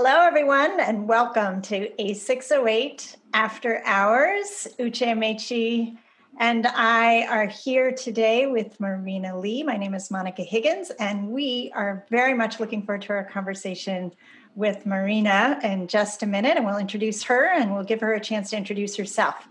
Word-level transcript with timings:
Hello, 0.00 0.20
everyone, 0.20 0.78
and 0.78 1.08
welcome 1.08 1.60
to 1.62 1.90
A608 1.98 3.16
After 3.34 3.82
Hours. 3.84 4.68
Uche 4.78 5.04
Amaechi 5.04 5.98
and 6.38 6.68
I 6.68 7.26
are 7.26 7.46
here 7.46 7.90
today 7.90 8.46
with 8.46 8.78
Marina 8.78 9.36
Lee. 9.36 9.64
My 9.64 9.76
name 9.76 9.94
is 9.94 10.08
Monica 10.08 10.42
Higgins, 10.42 10.90
and 11.00 11.30
we 11.30 11.72
are 11.74 12.06
very 12.10 12.32
much 12.32 12.60
looking 12.60 12.84
forward 12.84 13.02
to 13.02 13.12
our 13.12 13.24
conversation 13.24 14.12
with 14.54 14.86
Marina 14.86 15.58
in 15.64 15.88
just 15.88 16.22
a 16.22 16.26
minute. 16.26 16.56
And 16.56 16.64
we'll 16.64 16.78
introduce 16.78 17.24
her 17.24 17.48
and 17.48 17.74
we'll 17.74 17.82
give 17.82 18.00
her 18.00 18.14
a 18.14 18.20
chance 18.20 18.50
to 18.50 18.56
introduce 18.56 18.94
herself. 18.94 19.48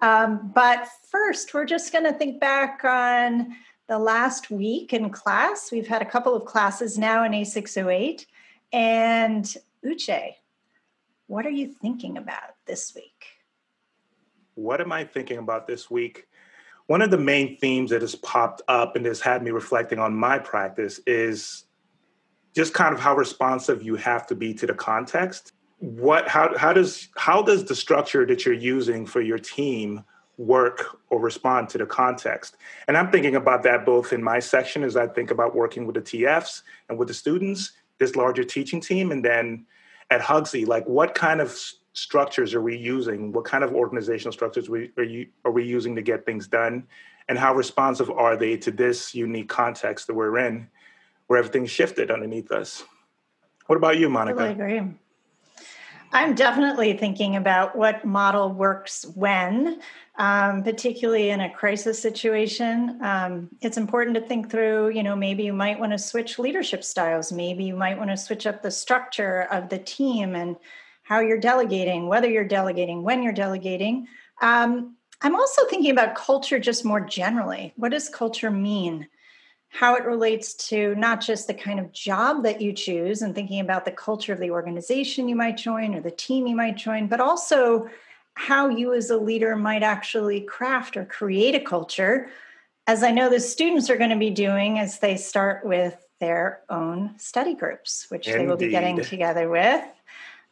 Um, 0.00 0.50
but 0.54 0.88
first, 1.10 1.52
we're 1.52 1.66
just 1.66 1.92
going 1.92 2.04
to 2.04 2.14
think 2.14 2.40
back 2.40 2.86
on 2.86 3.54
the 3.86 3.98
last 3.98 4.50
week 4.50 4.94
in 4.94 5.10
class. 5.10 5.70
We've 5.70 5.88
had 5.88 6.00
a 6.00 6.06
couple 6.06 6.34
of 6.34 6.46
classes 6.46 6.96
now 6.96 7.22
in 7.22 7.32
A608. 7.32 8.24
And 8.72 9.56
Uche, 9.84 10.34
what 11.26 11.46
are 11.46 11.50
you 11.50 11.68
thinking 11.68 12.18
about 12.18 12.54
this 12.66 12.94
week? 12.94 13.24
What 14.54 14.80
am 14.80 14.92
I 14.92 15.04
thinking 15.04 15.38
about 15.38 15.66
this 15.66 15.90
week? 15.90 16.26
One 16.86 17.02
of 17.02 17.10
the 17.10 17.18
main 17.18 17.56
themes 17.56 17.90
that 17.90 18.02
has 18.02 18.16
popped 18.16 18.62
up 18.68 18.96
and 18.96 19.06
has 19.06 19.20
had 19.20 19.42
me 19.42 19.52
reflecting 19.52 19.98
on 19.98 20.14
my 20.14 20.38
practice 20.38 21.00
is 21.06 21.64
just 22.54 22.74
kind 22.74 22.94
of 22.94 23.00
how 23.00 23.14
responsive 23.14 23.82
you 23.82 23.94
have 23.94 24.26
to 24.26 24.34
be 24.34 24.52
to 24.54 24.66
the 24.66 24.74
context. 24.74 25.52
What 25.78 26.28
how 26.28 26.58
how 26.58 26.72
does 26.72 27.08
how 27.16 27.42
does 27.42 27.64
the 27.64 27.74
structure 27.74 28.26
that 28.26 28.44
you're 28.44 28.54
using 28.54 29.06
for 29.06 29.20
your 29.20 29.38
team 29.38 30.04
work 30.36 30.98
or 31.10 31.20
respond 31.20 31.68
to 31.70 31.78
the 31.78 31.86
context? 31.86 32.56
And 32.88 32.96
I'm 32.96 33.10
thinking 33.10 33.36
about 33.36 33.62
that 33.62 33.86
both 33.86 34.12
in 34.12 34.22
my 34.22 34.40
section 34.40 34.82
as 34.82 34.96
I 34.96 35.06
think 35.06 35.30
about 35.30 35.54
working 35.54 35.86
with 35.86 35.94
the 35.94 36.02
TFs 36.02 36.62
and 36.88 36.98
with 36.98 37.08
the 37.08 37.14
students, 37.14 37.72
this 38.00 38.16
larger 38.16 38.42
teaching 38.42 38.80
team, 38.80 39.12
and 39.12 39.24
then 39.24 39.66
at 40.10 40.20
Hugsy, 40.20 40.66
like 40.66 40.84
what 40.86 41.14
kind 41.14 41.40
of 41.40 41.56
structures 41.92 42.54
are 42.54 42.62
we 42.62 42.76
using? 42.76 43.30
What 43.30 43.44
kind 43.44 43.62
of 43.62 43.72
organizational 43.72 44.32
structures 44.32 44.68
we, 44.68 44.90
are, 44.96 45.04
you, 45.04 45.28
are 45.44 45.52
we 45.52 45.64
using 45.64 45.94
to 45.94 46.02
get 46.02 46.26
things 46.26 46.48
done? 46.48 46.88
And 47.28 47.38
how 47.38 47.54
responsive 47.54 48.10
are 48.10 48.36
they 48.36 48.56
to 48.56 48.72
this 48.72 49.14
unique 49.14 49.48
context 49.48 50.08
that 50.08 50.14
we're 50.14 50.38
in, 50.38 50.68
where 51.28 51.38
everything's 51.38 51.70
shifted 51.70 52.10
underneath 52.10 52.50
us? 52.50 52.82
What 53.66 53.76
about 53.76 53.98
you, 53.98 54.08
Monica? 54.08 54.42
I 54.42 54.48
agree. 54.48 54.82
I'm 56.12 56.34
definitely 56.34 56.94
thinking 56.94 57.36
about 57.36 57.76
what 57.76 58.04
model 58.04 58.50
works 58.52 59.06
when, 59.14 59.80
um, 60.16 60.64
particularly 60.64 61.30
in 61.30 61.40
a 61.40 61.54
crisis 61.54 62.02
situation. 62.02 62.98
Um, 63.00 63.48
it's 63.60 63.76
important 63.76 64.16
to 64.16 64.20
think 64.20 64.50
through, 64.50 64.88
you 64.88 65.04
know, 65.04 65.14
maybe 65.14 65.44
you 65.44 65.52
might 65.52 65.78
want 65.78 65.92
to 65.92 65.98
switch 65.98 66.38
leadership 66.38 66.82
styles. 66.82 67.30
Maybe 67.30 67.62
you 67.62 67.76
might 67.76 67.96
want 67.96 68.10
to 68.10 68.16
switch 68.16 68.44
up 68.44 68.60
the 68.60 68.72
structure 68.72 69.42
of 69.52 69.68
the 69.68 69.78
team 69.78 70.34
and 70.34 70.56
how 71.04 71.20
you're 71.20 71.38
delegating, 71.38 72.08
whether 72.08 72.28
you're 72.28 72.44
delegating, 72.44 73.04
when 73.04 73.22
you're 73.22 73.32
delegating. 73.32 74.08
Um, 74.42 74.96
I'm 75.22 75.36
also 75.36 75.64
thinking 75.66 75.92
about 75.92 76.16
culture 76.16 76.58
just 76.58 76.84
more 76.84 77.00
generally. 77.00 77.72
What 77.76 77.92
does 77.92 78.08
culture 78.08 78.50
mean? 78.50 79.06
How 79.70 79.94
it 79.94 80.04
relates 80.04 80.52
to 80.52 80.94
not 80.96 81.20
just 81.20 81.46
the 81.46 81.54
kind 81.54 81.78
of 81.78 81.92
job 81.92 82.42
that 82.42 82.60
you 82.60 82.72
choose 82.72 83.22
and 83.22 83.34
thinking 83.34 83.60
about 83.60 83.84
the 83.84 83.90
culture 83.90 84.32
of 84.32 84.40
the 84.40 84.50
organization 84.50 85.28
you 85.28 85.36
might 85.36 85.56
join 85.56 85.94
or 85.94 86.00
the 86.00 86.10
team 86.10 86.46
you 86.46 86.56
might 86.56 86.76
join, 86.76 87.06
but 87.06 87.20
also 87.20 87.88
how 88.34 88.68
you 88.68 88.92
as 88.92 89.10
a 89.10 89.16
leader 89.16 89.54
might 89.54 89.84
actually 89.84 90.40
craft 90.40 90.96
or 90.96 91.04
create 91.04 91.54
a 91.54 91.60
culture, 91.60 92.28
as 92.86 93.04
I 93.04 93.12
know 93.12 93.30
the 93.30 93.38
students 93.38 93.88
are 93.90 93.96
going 93.96 94.10
to 94.10 94.16
be 94.16 94.30
doing 94.30 94.78
as 94.78 94.98
they 94.98 95.16
start 95.16 95.64
with 95.64 95.96
their 96.18 96.62
own 96.68 97.14
study 97.18 97.54
groups, 97.54 98.06
which 98.08 98.26
Indeed. 98.26 98.40
they 98.40 98.46
will 98.46 98.56
be 98.56 98.68
getting 98.68 99.00
together 99.00 99.48
with. 99.48 99.84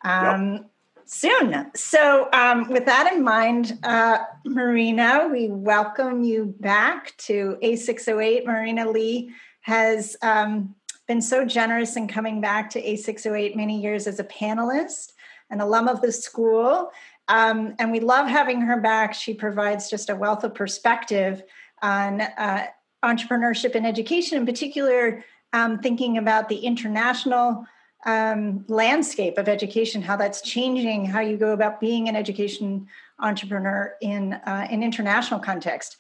Um, 0.05 0.53
yep 0.53 0.71
soon. 1.09 1.71
So, 1.75 2.29
um, 2.33 2.69
with 2.69 2.85
that 2.87 3.13
in 3.13 3.25
mind, 3.25 3.79
uh, 3.83 4.19
Marina, 4.45 5.29
we 5.33 5.49
welcome 5.49 6.23
you 6.23 6.55
back 6.61 7.17
to 7.19 7.57
A608. 7.63 8.45
Marina 8.45 8.91
Lee 8.91 9.31
has 9.63 10.17
um, 10.23 10.75
been 11.07 11.23
so 11.23 11.45
generous 11.45 11.97
in 11.97 12.09
coming 12.09 12.41
back 12.41 12.69
to 12.71 12.83
A608 12.83 13.57
many 13.57 13.81
years 13.81 14.07
as 14.07 14.21
a 14.21 14.25
panelist, 14.25 15.13
an 15.51 15.61
alum 15.61 15.89
of 15.89 16.03
the 16.03 16.13
school. 16.13 16.91
Um, 17.29 17.75
and 17.79 17.91
we 17.91 18.01
love 18.01 18.29
having 18.29 18.61
her 18.61 18.81
back. 18.81 19.15
She 19.15 19.35
provides 19.35 19.91
just 19.91 20.11
a 20.11 20.17
wealth 20.17 20.45
of 20.45 20.55
perspective 20.55 21.43
on 21.83 22.21
uh, 22.21 22.67
entrepreneurship 23.03 23.75
and 23.75 23.87
education, 23.87 24.39
in 24.39 24.47
particular, 24.47 25.25
um, 25.53 25.79
thinking 25.79 26.19
about 26.19 26.49
the 26.49 26.59
international 26.59 27.67
um, 28.07 28.65
landscape 28.69 29.39
of 29.39 29.49
education, 29.49 30.03
how 30.03 30.17
that's 30.17 30.41
changing, 30.41 31.05
how 31.05 31.21
you 31.21 31.37
go 31.37 31.53
about 31.53 31.81
being 31.81 32.09
an 32.09 32.17
education 32.17 32.87
entrepreneur 33.19 33.95
in 34.01 34.35
uh, 34.35 34.67
an 34.71 34.83
international 34.83 35.41
context. 35.41 35.97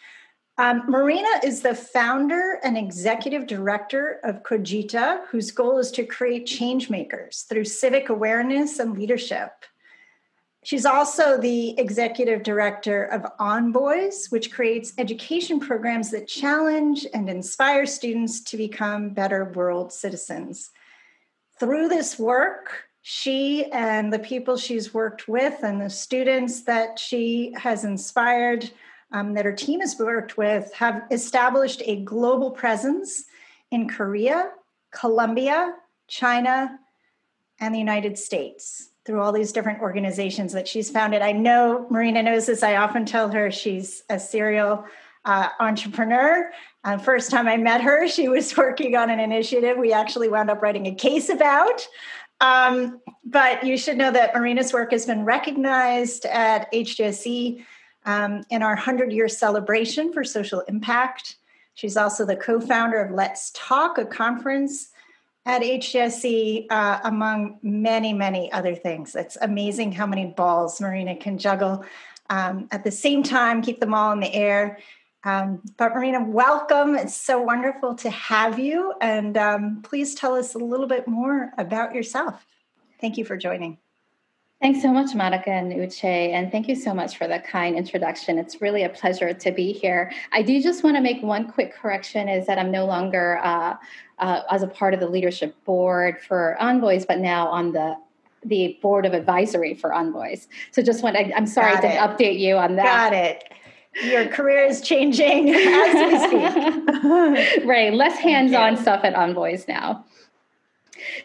Um, 0.58 0.82
Marina 0.88 1.28
is 1.44 1.62
the 1.62 1.74
founder 1.74 2.58
and 2.64 2.76
executive 2.76 3.46
director 3.46 4.18
of 4.24 4.42
Cogita, 4.42 5.24
whose 5.28 5.52
goal 5.52 5.78
is 5.78 5.92
to 5.92 6.04
create 6.04 6.46
change 6.46 6.90
makers 6.90 7.46
through 7.48 7.64
civic 7.64 8.08
awareness 8.08 8.80
and 8.80 8.98
leadership. 8.98 9.52
She's 10.64 10.84
also 10.84 11.38
the 11.38 11.78
executive 11.78 12.42
director 12.42 13.04
of 13.04 13.24
Envoys, 13.38 14.26
which 14.30 14.52
creates 14.52 14.92
education 14.98 15.60
programs 15.60 16.10
that 16.10 16.26
challenge 16.26 17.06
and 17.14 17.30
inspire 17.30 17.86
students 17.86 18.40
to 18.42 18.56
become 18.56 19.10
better 19.10 19.44
world 19.44 19.92
citizens 19.92 20.72
through 21.58 21.88
this 21.88 22.18
work, 22.18 22.84
she 23.02 23.64
and 23.72 24.12
the 24.12 24.18
people 24.18 24.56
she's 24.56 24.92
worked 24.92 25.28
with 25.28 25.62
and 25.62 25.80
the 25.80 25.90
students 25.90 26.62
that 26.64 26.98
she 26.98 27.54
has 27.56 27.84
inspired, 27.84 28.70
um, 29.12 29.32
that 29.34 29.44
her 29.44 29.52
team 29.52 29.80
has 29.80 29.98
worked 29.98 30.36
with, 30.36 30.72
have 30.74 31.02
established 31.10 31.82
a 31.86 32.02
global 32.02 32.50
presence 32.50 33.24
in 33.70 33.88
Korea, 33.88 34.50
Colombia, 34.90 35.74
China, 36.06 36.78
and 37.60 37.74
the 37.74 37.78
United 37.78 38.18
States 38.18 38.90
through 39.04 39.22
all 39.22 39.32
these 39.32 39.52
different 39.52 39.80
organizations 39.80 40.52
that 40.52 40.68
she's 40.68 40.90
founded. 40.90 41.22
I 41.22 41.32
know 41.32 41.86
Marina 41.90 42.22
knows 42.22 42.46
this. 42.46 42.62
I 42.62 42.76
often 42.76 43.06
tell 43.06 43.30
her 43.30 43.50
she's 43.50 44.02
a 44.10 44.20
serial 44.20 44.84
uh, 45.28 45.50
entrepreneur. 45.60 46.50
Uh, 46.84 46.96
first 46.96 47.30
time 47.30 47.46
I 47.46 47.58
met 47.58 47.82
her, 47.82 48.08
she 48.08 48.28
was 48.28 48.56
working 48.56 48.96
on 48.96 49.10
an 49.10 49.20
initiative 49.20 49.76
we 49.76 49.92
actually 49.92 50.28
wound 50.28 50.50
up 50.50 50.62
writing 50.62 50.86
a 50.86 50.94
case 50.94 51.28
about. 51.28 51.86
Um, 52.40 53.00
but 53.24 53.62
you 53.62 53.76
should 53.76 53.98
know 53.98 54.10
that 54.10 54.34
Marina's 54.34 54.72
work 54.72 54.92
has 54.92 55.04
been 55.04 55.24
recognized 55.24 56.24
at 56.24 56.72
HGSE 56.72 57.64
um, 58.06 58.42
in 58.48 58.62
our 58.62 58.74
100 58.74 59.12
year 59.12 59.28
celebration 59.28 60.12
for 60.12 60.24
social 60.24 60.60
impact. 60.62 61.36
She's 61.74 61.96
also 61.96 62.24
the 62.24 62.36
co 62.36 62.58
founder 62.58 62.98
of 62.98 63.12
Let's 63.12 63.50
Talk, 63.54 63.98
a 63.98 64.06
conference 64.06 64.88
at 65.44 65.62
HGSE, 65.62 66.66
uh, 66.70 67.00
among 67.04 67.58
many, 67.62 68.12
many 68.12 68.50
other 68.52 68.74
things. 68.74 69.14
It's 69.14 69.36
amazing 69.42 69.92
how 69.92 70.06
many 70.06 70.26
balls 70.26 70.80
Marina 70.80 71.16
can 71.16 71.38
juggle 71.38 71.84
um, 72.30 72.68
at 72.70 72.84
the 72.84 72.90
same 72.90 73.22
time, 73.22 73.62
keep 73.62 73.80
them 73.80 73.94
all 73.94 74.12
in 74.12 74.20
the 74.20 74.32
air. 74.32 74.78
Um, 75.24 75.62
but 75.76 75.94
Marina, 75.94 76.22
welcome. 76.24 76.94
It's 76.94 77.16
so 77.16 77.40
wonderful 77.40 77.94
to 77.96 78.10
have 78.10 78.58
you. 78.58 78.94
And 79.00 79.36
um, 79.36 79.82
please 79.82 80.14
tell 80.14 80.34
us 80.34 80.54
a 80.54 80.58
little 80.58 80.86
bit 80.86 81.08
more 81.08 81.52
about 81.58 81.94
yourself. 81.94 82.46
Thank 83.00 83.18
you 83.18 83.24
for 83.24 83.36
joining. 83.36 83.78
Thanks 84.60 84.82
so 84.82 84.92
much, 84.92 85.14
Monica 85.14 85.50
and 85.50 85.70
Uche, 85.72 86.02
and 86.04 86.50
thank 86.50 86.66
you 86.66 86.74
so 86.74 86.92
much 86.92 87.16
for 87.16 87.28
the 87.28 87.38
kind 87.38 87.76
introduction. 87.76 88.38
It's 88.38 88.60
really 88.60 88.82
a 88.82 88.88
pleasure 88.88 89.32
to 89.32 89.52
be 89.52 89.72
here. 89.72 90.10
I 90.32 90.42
do 90.42 90.60
just 90.60 90.82
want 90.82 90.96
to 90.96 91.00
make 91.00 91.22
one 91.22 91.48
quick 91.48 91.72
correction: 91.72 92.28
is 92.28 92.44
that 92.48 92.58
I'm 92.58 92.72
no 92.72 92.84
longer 92.84 93.38
uh, 93.44 93.76
uh, 94.18 94.40
as 94.50 94.64
a 94.64 94.66
part 94.66 94.94
of 94.94 95.00
the 95.00 95.06
leadership 95.06 95.54
board 95.64 96.18
for 96.20 96.60
Envoys, 96.60 97.06
but 97.06 97.20
now 97.20 97.46
on 97.46 97.70
the 97.70 97.96
the 98.44 98.76
board 98.82 99.06
of 99.06 99.12
advisory 99.12 99.74
for 99.74 99.94
Envoys. 99.94 100.48
So 100.72 100.82
just 100.82 101.04
want 101.04 101.16
I, 101.16 101.30
am 101.36 101.46
sorry 101.46 101.74
Got 101.74 101.80
to 101.82 101.92
it. 101.92 101.98
update 101.98 102.40
you 102.40 102.56
on 102.56 102.74
that. 102.76 103.10
Got 103.10 103.12
it 103.12 103.44
your 104.04 104.26
career 104.28 104.64
is 104.64 104.80
changing 104.80 105.50
as 105.54 106.32
we 106.32 106.48
speak. 106.50 107.64
right, 107.64 107.92
less 107.92 108.18
hands-on 108.18 108.76
stuff 108.76 109.04
at 109.04 109.14
Envoys 109.14 109.66
now. 109.68 110.04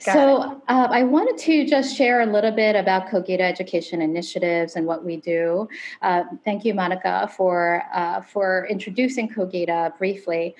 Got 0.05 0.13
so 0.13 0.61
uh, 0.67 0.87
I 0.89 1.03
wanted 1.03 1.37
to 1.45 1.65
just 1.65 1.95
share 1.95 2.21
a 2.21 2.25
little 2.25 2.51
bit 2.51 2.75
about 2.75 3.07
Cogita 3.07 3.41
Education 3.41 4.01
Initiatives 4.01 4.75
and 4.75 4.85
what 4.85 5.03
we 5.03 5.17
do. 5.17 5.67
Uh, 6.01 6.23
thank 6.45 6.63
you, 6.65 6.73
Monica, 6.73 7.29
for 7.35 7.83
uh, 7.93 8.21
for 8.21 8.67
introducing 8.69 9.29
Cogita 9.29 9.97
briefly. 9.97 10.55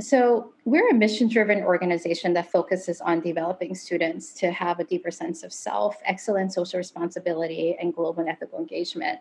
So, 0.00 0.52
we're 0.64 0.88
a 0.88 0.94
mission 0.94 1.28
driven 1.28 1.62
organization 1.64 2.32
that 2.34 2.50
focuses 2.50 3.00
on 3.00 3.20
developing 3.20 3.74
students 3.74 4.32
to 4.34 4.50
have 4.50 4.78
a 4.78 4.84
deeper 4.84 5.10
sense 5.10 5.42
of 5.42 5.52
self, 5.52 5.96
excellent 6.04 6.52
social 6.52 6.78
responsibility, 6.78 7.76
and 7.80 7.92
global 7.92 8.20
and 8.20 8.28
ethical 8.28 8.58
engagement. 8.58 9.18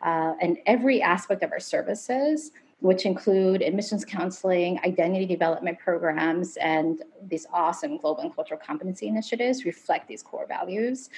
Uh, 0.00 0.34
and 0.40 0.58
every 0.66 1.02
aspect 1.02 1.42
of 1.42 1.52
our 1.52 1.60
services 1.60 2.52
which 2.84 3.06
include 3.06 3.62
admissions 3.62 4.04
counseling, 4.04 4.78
identity 4.84 5.24
development 5.24 5.78
programs, 5.78 6.58
and 6.58 7.02
these 7.26 7.46
awesome 7.50 7.96
global 7.96 8.20
and 8.20 8.34
cultural 8.34 8.60
competency 8.62 9.08
initiatives 9.08 9.64
reflect 9.64 10.06
these 10.06 10.22
core 10.22 10.46
values. 10.46 11.08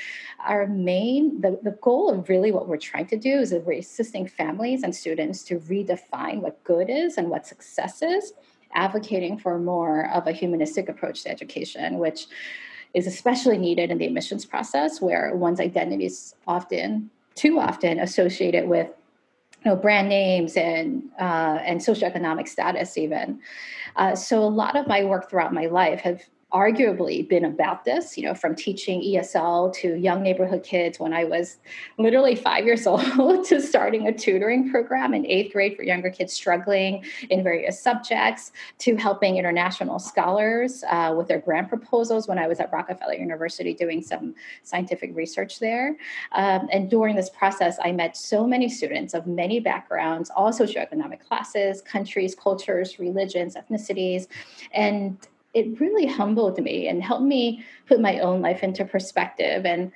Our 0.46 0.68
main, 0.68 1.40
the, 1.40 1.58
the 1.64 1.76
goal 1.82 2.08
of 2.08 2.28
really 2.28 2.52
what 2.52 2.68
we're 2.68 2.76
trying 2.76 3.06
to 3.08 3.16
do 3.16 3.40
is 3.40 3.50
that 3.50 3.66
we're 3.66 3.80
assisting 3.80 4.28
families 4.28 4.84
and 4.84 4.94
students 4.94 5.42
to 5.44 5.58
redefine 5.58 6.38
what 6.40 6.62
good 6.62 6.88
is 6.88 7.18
and 7.18 7.30
what 7.30 7.48
success 7.48 8.00
is, 8.00 8.32
advocating 8.74 9.38
for 9.38 9.58
more 9.58 10.10
of 10.10 10.26
a 10.26 10.32
humanistic 10.32 10.88
approach 10.88 11.22
to 11.22 11.30
education, 11.30 11.98
which 11.98 12.26
is 12.94 13.06
especially 13.06 13.58
needed 13.58 13.90
in 13.90 13.98
the 13.98 14.06
admissions 14.06 14.44
process 14.44 15.00
where 15.00 15.34
one's 15.34 15.60
identity 15.60 16.06
is 16.06 16.34
often 16.46 17.10
too 17.34 17.58
often 17.60 17.98
associated 17.98 18.68
with 18.68 18.88
you 19.64 19.70
know, 19.70 19.76
brand 19.76 20.08
names 20.08 20.56
and 20.56 21.02
uh, 21.20 21.58
and 21.64 21.80
socioeconomic 21.80 22.48
status 22.48 22.96
even. 22.96 23.40
Uh, 23.96 24.14
so 24.14 24.42
a 24.42 24.44
lot 24.44 24.76
of 24.76 24.86
my 24.86 25.04
work 25.04 25.28
throughout 25.28 25.52
my 25.52 25.66
life 25.66 26.00
have 26.00 26.22
arguably 26.56 27.28
been 27.28 27.44
about 27.44 27.84
this, 27.84 28.16
you 28.16 28.24
know, 28.24 28.34
from 28.34 28.54
teaching 28.54 29.02
ESL 29.02 29.74
to 29.74 29.94
young 29.96 30.22
neighborhood 30.22 30.62
kids 30.64 30.98
when 30.98 31.12
I 31.12 31.24
was 31.24 31.58
literally 31.98 32.34
five 32.34 32.64
years 32.64 32.86
old 32.86 33.44
to 33.46 33.60
starting 33.60 34.08
a 34.08 34.12
tutoring 34.12 34.70
program 34.70 35.12
in 35.12 35.26
eighth 35.26 35.52
grade 35.52 35.76
for 35.76 35.82
younger 35.82 36.08
kids 36.08 36.32
struggling 36.32 37.04
in 37.28 37.44
various 37.44 37.78
subjects 37.78 38.52
to 38.78 38.96
helping 38.96 39.36
international 39.36 39.98
scholars 39.98 40.82
uh, 40.88 41.14
with 41.16 41.28
their 41.28 41.40
grant 41.40 41.68
proposals 41.68 42.26
when 42.26 42.38
I 42.38 42.46
was 42.46 42.58
at 42.58 42.72
Rockefeller 42.72 43.14
University 43.14 43.74
doing 43.74 44.00
some 44.02 44.34
scientific 44.62 45.14
research 45.14 45.58
there. 45.58 45.96
Um, 46.32 46.68
and 46.72 46.88
during 46.88 47.16
this 47.16 47.28
process, 47.28 47.78
I 47.84 47.92
met 47.92 48.16
so 48.16 48.46
many 48.46 48.70
students 48.70 49.12
of 49.12 49.26
many 49.26 49.60
backgrounds, 49.60 50.30
all 50.34 50.52
socioeconomic 50.52 51.20
classes, 51.20 51.82
countries, 51.82 52.34
cultures, 52.34 52.98
religions, 52.98 53.56
ethnicities, 53.56 54.26
and 54.72 55.18
it 55.56 55.80
really 55.80 56.06
humbled 56.06 56.58
me 56.58 56.86
and 56.86 57.02
helped 57.02 57.24
me 57.24 57.64
put 57.88 57.98
my 57.98 58.18
own 58.20 58.42
life 58.42 58.62
into 58.62 58.84
perspective 58.84 59.64
and 59.64 59.90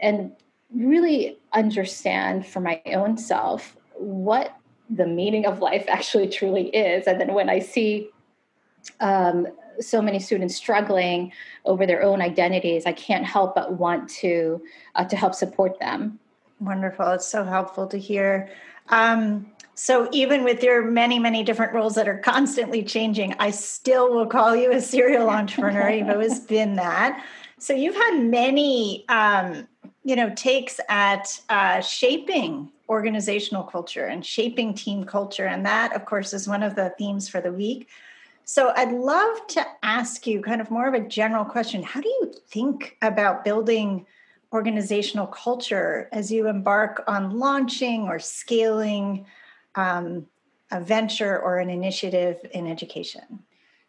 and 0.00 0.32
really 0.74 1.38
understand 1.52 2.44
for 2.44 2.58
my 2.58 2.82
own 2.86 3.16
self 3.16 3.76
what 3.94 4.56
the 4.90 5.06
meaning 5.06 5.46
of 5.46 5.60
life 5.60 5.84
actually 5.88 6.28
truly 6.28 6.66
is. 6.68 7.06
And 7.06 7.20
then 7.20 7.32
when 7.32 7.48
i 7.48 7.60
see 7.60 8.10
um, 9.00 9.46
so 9.80 10.02
many 10.02 10.18
students 10.18 10.56
struggling 10.56 11.32
over 11.64 11.86
their 11.86 12.02
own 12.02 12.20
identities 12.20 12.84
i 12.84 12.92
can't 12.92 13.24
help 13.24 13.54
but 13.54 13.72
want 13.72 14.08
to 14.08 14.60
uh, 14.96 15.04
to 15.04 15.16
help 15.16 15.34
support 15.34 15.78
them. 15.78 16.18
Wonderful. 16.60 17.08
It's 17.12 17.26
so 17.26 17.44
helpful 17.44 17.86
to 17.86 17.98
hear. 17.98 18.48
Um, 18.88 19.46
so 19.74 20.08
even 20.12 20.44
with 20.44 20.62
your 20.62 20.82
many, 20.82 21.18
many 21.18 21.42
different 21.42 21.72
roles 21.72 21.96
that 21.96 22.08
are 22.08 22.18
constantly 22.18 22.82
changing, 22.82 23.34
I 23.38 23.50
still 23.50 24.12
will 24.12 24.26
call 24.26 24.54
you 24.54 24.72
a 24.72 24.80
serial 24.80 25.28
entrepreneur. 25.28 25.90
You've 25.90 26.08
always 26.08 26.40
been 26.54 26.76
that. 26.76 27.24
So 27.58 27.72
you've 27.72 27.96
had 27.96 28.22
many, 28.22 29.04
um, 29.08 29.66
you 30.04 30.16
know, 30.16 30.32
takes 30.34 30.78
at 30.88 31.40
uh, 31.48 31.80
shaping 31.80 32.70
organizational 32.88 33.64
culture 33.64 34.06
and 34.06 34.24
shaping 34.24 34.74
team 34.74 35.04
culture, 35.04 35.46
and 35.46 35.64
that, 35.66 35.94
of 35.94 36.04
course, 36.04 36.32
is 36.32 36.46
one 36.46 36.62
of 36.62 36.76
the 36.76 36.94
themes 36.98 37.28
for 37.28 37.40
the 37.40 37.52
week. 37.52 37.88
So 38.44 38.72
I'd 38.76 38.92
love 38.92 39.46
to 39.48 39.66
ask 39.82 40.26
you 40.26 40.42
kind 40.42 40.60
of 40.60 40.70
more 40.70 40.86
of 40.86 40.94
a 40.94 41.00
general 41.00 41.44
question. 41.44 41.82
How 41.82 42.00
do 42.00 42.08
you 42.08 42.34
think 42.48 42.96
about 43.00 43.42
building 43.42 44.06
organizational 44.52 45.26
culture 45.26 46.08
as 46.12 46.30
you 46.30 46.46
embark 46.46 47.02
on 47.08 47.38
launching 47.38 48.02
or 48.02 48.18
scaling? 48.18 49.24
Um, 49.74 50.26
a 50.70 50.80
venture 50.80 51.38
or 51.40 51.58
an 51.58 51.70
initiative 51.70 52.38
in 52.52 52.66
education? 52.66 53.40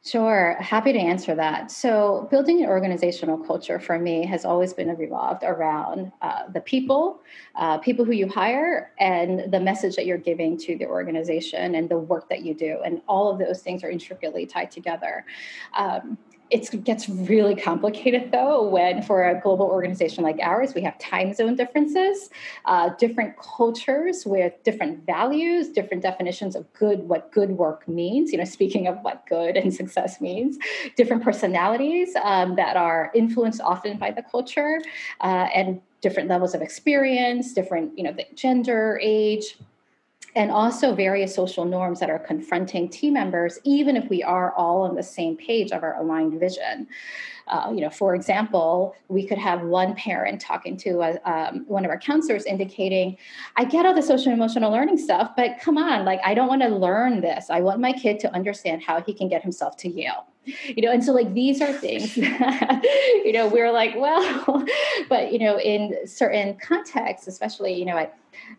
Sure, 0.06 0.56
happy 0.60 0.94
to 0.94 1.00
answer 1.00 1.34
that. 1.34 1.72
So, 1.72 2.28
building 2.30 2.62
an 2.62 2.70
organizational 2.70 3.40
culture 3.40 3.80
for 3.80 3.98
me 3.98 4.24
has 4.28 4.46
always 4.46 4.72
been 4.72 4.96
revolved 4.96 5.42
around 5.44 6.12
uh, 6.22 6.44
the 6.54 6.62
people, 6.62 7.22
uh, 7.56 7.80
people 7.80 8.06
who 8.06 8.12
you 8.12 8.28
hire, 8.28 8.92
and 9.00 9.52
the 9.52 9.60
message 9.60 9.96
that 9.96 10.06
you're 10.06 10.20
giving 10.20 10.60
to 10.60 10.78
the 10.78 10.86
organization 10.86 11.74
and 11.74 11.90
the 11.90 11.98
work 11.98 12.30
that 12.30 12.44
you 12.44 12.54
do. 12.54 12.78
And 12.86 13.02
all 13.08 13.32
of 13.32 13.40
those 13.40 13.64
things 13.64 13.84
are 13.84 13.90
intricately 13.90 14.46
tied 14.46 14.70
together. 14.70 15.26
Um, 15.76 16.20
it 16.56 16.84
gets 16.86 17.10
really 17.10 17.56
complicated 17.56 18.32
though 18.32 18.68
when 18.68 19.02
for 19.02 19.28
a 19.28 19.40
global 19.42 19.66
organization 19.66 20.24
like 20.24 20.40
ours 20.42 20.74
we 20.74 20.82
have 20.82 20.98
time 21.00 21.34
zone 21.34 21.56
differences 21.56 22.30
uh, 22.66 22.90
different 22.98 23.36
cultures 23.38 24.26
with 24.26 24.54
different 24.64 25.06
values 25.06 25.70
different 25.70 26.02
definitions 26.02 26.56
of 26.56 26.72
good 26.74 27.00
what 27.10 27.32
good 27.32 27.52
work 27.52 27.88
means 27.88 28.32
you 28.32 28.38
know 28.38 28.46
speaking 28.46 28.88
of 28.88 28.98
what 29.02 29.26
good 29.28 29.58
and 29.58 29.74
success 29.82 30.22
means 30.22 30.58
different 30.96 31.22
personalities 31.24 32.16
um, 32.24 32.56
that 32.56 32.78
are 32.78 33.12
influenced 33.14 33.60
often 33.62 33.98
by 33.98 34.10
the 34.10 34.24
culture 34.24 34.82
uh, 35.22 35.48
and 35.54 35.82
different 36.00 36.30
levels 36.30 36.56
of 36.56 36.62
experience 36.62 37.54
different 37.54 37.98
you 37.98 38.04
know 38.04 38.14
the 38.14 38.26
gender 38.34 38.98
age 39.04 39.58
and 40.36 40.52
also 40.52 40.94
various 40.94 41.34
social 41.34 41.66
norms 41.66 42.00
that 42.00 42.10
are 42.10 42.20
confronting 42.20 42.90
team 42.90 43.14
members, 43.14 43.58
even 43.64 43.96
if 43.96 44.10
we 44.10 44.22
are 44.22 44.54
all 44.54 44.82
on 44.82 44.96
the 44.96 45.04
same 45.04 45.38
page 45.38 45.72
of 45.72 45.82
our 45.82 45.96
aligned 45.96 46.40
vision. 46.40 46.88
Uh, 47.48 47.72
you 47.74 47.80
know, 47.80 47.90
for 47.90 48.16
example, 48.16 48.96
we 49.08 49.26
could 49.26 49.38
have 49.38 49.62
one 49.62 49.94
parent 49.96 50.42
talking 50.42 50.76
to 50.76 51.02
a, 51.02 51.20
um, 51.30 51.64
one 51.68 51.86
of 51.86 51.92
our 51.92 52.00
counselors 52.00 52.44
indicating, 52.46 53.16
I 53.56 53.66
get 53.66 53.86
all 53.86 53.94
the 53.94 54.02
social 54.02 54.34
emotional 54.34 54.72
learning 54.72 54.98
stuff, 54.98 55.32
but 55.38 55.60
come 55.62 55.78
on, 55.78 56.06
like, 56.06 56.20
I 56.26 56.34
don't 56.34 56.48
want 56.48 56.64
to 56.64 56.70
learn 56.70 57.22
this. 57.22 57.50
I 57.50 57.62
want 57.62 57.80
my 57.80 57.94
kid 57.94 58.20
to 58.22 58.34
understand 58.34 58.84
how 58.84 59.02
he 59.02 59.14
can 59.14 59.30
get 59.30 59.44
himself 59.44 59.78
to 59.78 59.90
Yale 59.90 60.26
you 60.68 60.82
know 60.82 60.92
and 60.92 61.04
so 61.04 61.12
like 61.12 61.34
these 61.34 61.62
are 61.62 61.74
things 61.74 62.16
that 62.16 62.82
you 63.26 63.32
know 63.32 63.48
we're 63.48 63.72
like 63.72 63.96
well 63.96 64.64
but 65.10 65.32
you 65.32 65.40
know 65.40 65.60
in 65.60 65.96
certain 66.06 66.56
contexts 66.58 67.28
especially 67.28 67.74
you 67.74 67.86
know 67.86 67.98
I, 67.98 68.10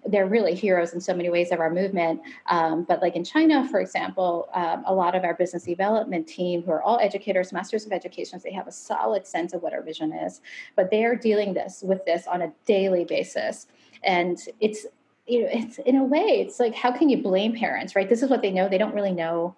they're 0.06 0.26
really 0.26 0.55
heroes 0.55 0.93
in 0.93 1.00
so 1.00 1.14
many 1.14 1.31
ways 1.31 1.52
of 1.52 1.61
our 1.61 1.70
movement. 1.70 2.20
Um, 2.46 2.84
but 2.84 3.02
like 3.02 3.17
in 3.17 3.25
China, 3.25 3.69
for 3.69 3.81
example, 3.81 4.49
um, 4.55 4.84
a 4.87 4.94
lot 4.94 5.14
of 5.14 5.25
our 5.25 5.34
business 5.34 5.64
development 5.64 6.26
team, 6.26 6.62
who 6.62 6.70
are 6.70 6.82
all 6.82 6.99
educators, 7.00 7.52
masters 7.52 7.87
of 7.87 7.93
education, 7.93 8.40
they 8.43 8.52
have 8.52 8.69
a 8.69 8.73
solid 8.73 9.26
sense 9.26 9.52
of 9.52 9.62
what 9.62 9.73
our 9.73 9.82
vision 9.82 10.12
is. 10.12 10.40
But 10.76 10.90
they 10.90 11.05
are 11.05 11.17
dealing 11.17 11.55
this 11.55 11.82
with 11.84 12.05
this 12.05 12.26
on 12.26 12.43
a 12.43 12.52
daily 12.64 13.05
basis, 13.05 13.67
and 14.05 14.38
it's 14.61 14.87
you 15.26 15.43
know 15.43 15.49
it's 15.50 15.79
in 15.79 15.96
a 15.96 16.05
way 16.05 16.40
it's 16.40 16.61
like 16.61 16.75
how 16.75 16.93
can 16.93 17.08
you 17.08 17.22
blame 17.22 17.55
parents, 17.55 17.96
right? 17.96 18.08
This 18.08 18.22
is 18.22 18.31
what 18.31 18.43
they 18.43 18.50
know. 18.50 18.69
They 18.69 18.79
don't 18.79 18.94
really 18.94 19.12
know 19.12 19.56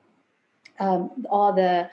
um, 0.81 1.26
all 1.29 1.53
the 1.53 1.91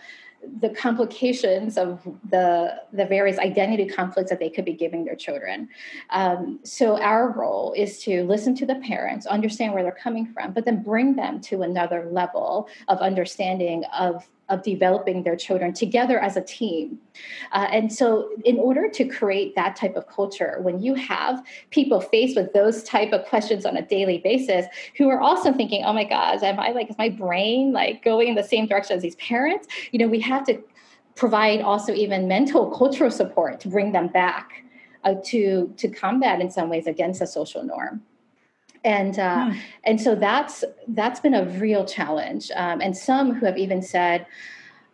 the 0.59 0.69
complications 0.69 1.77
of 1.77 2.01
the 2.30 2.81
the 2.94 3.06
various 3.06 3.38
identity 3.38 3.86
conflicts 3.86 4.30
that 4.30 4.39
they 4.39 4.50
could 4.50 4.65
be 4.65 4.74
giving 4.74 5.06
their 5.06 5.15
children. 5.15 5.69
Um, 6.09 6.59
so 6.63 7.00
our 7.00 7.31
role 7.31 7.73
is 7.75 8.02
to 8.04 8.23
listen 8.23 8.56
to 8.56 8.66
the 8.66 8.75
parents, 8.75 9.25
understand 9.25 9.73
where 9.73 9.83
they're 9.83 9.92
coming 9.92 10.25
from, 10.33 10.54
but 10.54 10.66
then 10.66 10.83
bring 10.83 11.16
them 11.16 11.42
to 11.42 11.61
another 11.61 12.07
level 12.11 12.68
of 12.87 12.99
understanding 12.99 13.83
of 13.97 14.28
of 14.49 14.61
developing 14.64 15.23
their 15.23 15.35
children 15.35 15.73
together 15.73 16.19
as 16.19 16.37
a 16.37 16.42
team. 16.42 16.99
Uh, 17.52 17.68
and 17.71 17.92
so 17.92 18.30
in 18.44 18.57
order 18.57 18.90
to 18.90 19.06
create 19.06 19.56
that 19.56 19.75
type 19.75 19.95
of 19.95 20.07
culture, 20.07 20.57
when 20.61 20.80
you 20.80 20.94
have 20.94 21.44
people 21.71 21.99
faced 21.99 22.35
with 22.35 22.54
those 22.54 22.83
type 22.83 23.11
of 23.11 23.25
questions 23.25 23.66
on 23.66 23.75
a 23.75 23.81
daily 23.81 24.19
basis 24.19 24.66
who 24.97 25.09
are 25.09 25.19
also 25.19 25.52
thinking, 25.52 25.83
oh 25.83 25.94
my 25.94 26.04
gosh, 26.04 26.44
am 26.44 26.59
I 26.59 26.69
like, 26.69 26.90
is 26.90 26.97
my 26.97 27.09
brain 27.09 27.73
like 27.73 28.04
going 28.04 28.28
in 28.28 28.35
the 28.35 28.44
same 28.44 28.68
direction 28.68 28.95
as 28.95 29.02
these 29.02 29.16
parents? 29.16 29.68
You 29.92 29.99
know, 29.99 30.07
we 30.07 30.19
have 30.21 30.45
to 30.45 30.61
provide 31.16 31.61
also 31.61 31.94
even 31.94 32.28
mental 32.28 32.69
cultural 32.71 33.09
support 33.09 33.59
to 33.61 33.68
bring 33.68 33.94
them 33.94 34.07
back 34.09 34.64
uh, 35.06 35.16
to 35.23 35.73
to 35.78 35.87
combat 35.87 36.42
in 36.42 36.52
some 36.52 36.69
ways 36.69 36.87
against 36.87 37.21
a 37.21 37.28
social 37.28 37.64
norm 37.64 38.02
and 38.85 39.19
uh, 39.19 39.49
hmm. 39.49 39.57
and 39.83 39.99
so 39.99 40.15
that's 40.15 40.63
that's 40.87 41.19
been 41.19 41.33
a 41.33 41.44
real 41.44 41.83
challenge. 41.83 42.51
Um, 42.56 42.80
and 42.80 42.95
some 42.95 43.33
who 43.33 43.45
have 43.45 43.57
even 43.57 43.81
said 43.81 44.25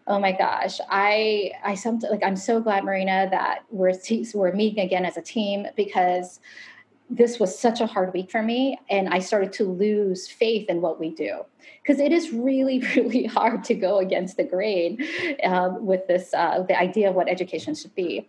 oh 0.08 0.20
my 0.20 0.32
gosh 0.32 0.80
i 0.90 1.52
i 1.64 1.76
some 1.76 2.00
like 2.10 2.24
i'm 2.24 2.36
so 2.36 2.60
glad 2.60 2.84
marina 2.84 3.28
that 3.30 3.60
we're 3.70 3.94
te- 3.94 4.26
we're 4.34 4.52
meeting 4.52 4.84
again 4.84 5.06
as 5.06 5.16
a 5.16 5.22
team 5.22 5.68
because 5.76 6.40
this 7.08 7.40
was 7.40 7.58
such 7.58 7.82
a 7.82 7.86
hard 7.86 8.12
week 8.12 8.32
for 8.32 8.42
me 8.42 8.80
and 8.90 9.10
i 9.10 9.20
started 9.20 9.54
to 9.54 9.64
lose 9.64 10.28
faith 10.28 10.68
in 10.70 10.82
what 10.82 11.00
we 11.00 11.12
do. 11.12 11.46
Because 11.82 12.00
it 12.00 12.12
is 12.12 12.32
really 12.32 12.80
really 12.96 13.26
hard 13.26 13.64
to 13.66 13.76
go 13.76 14.00
against 14.00 14.38
the 14.38 14.44
grain 14.44 15.04
um, 15.44 15.86
with 15.86 16.08
this 16.08 16.34
uh, 16.34 16.64
the 16.64 16.78
idea 16.78 17.10
of 17.10 17.16
what 17.16 17.30
education 17.30 17.76
should 17.76 17.94
be 17.94 18.28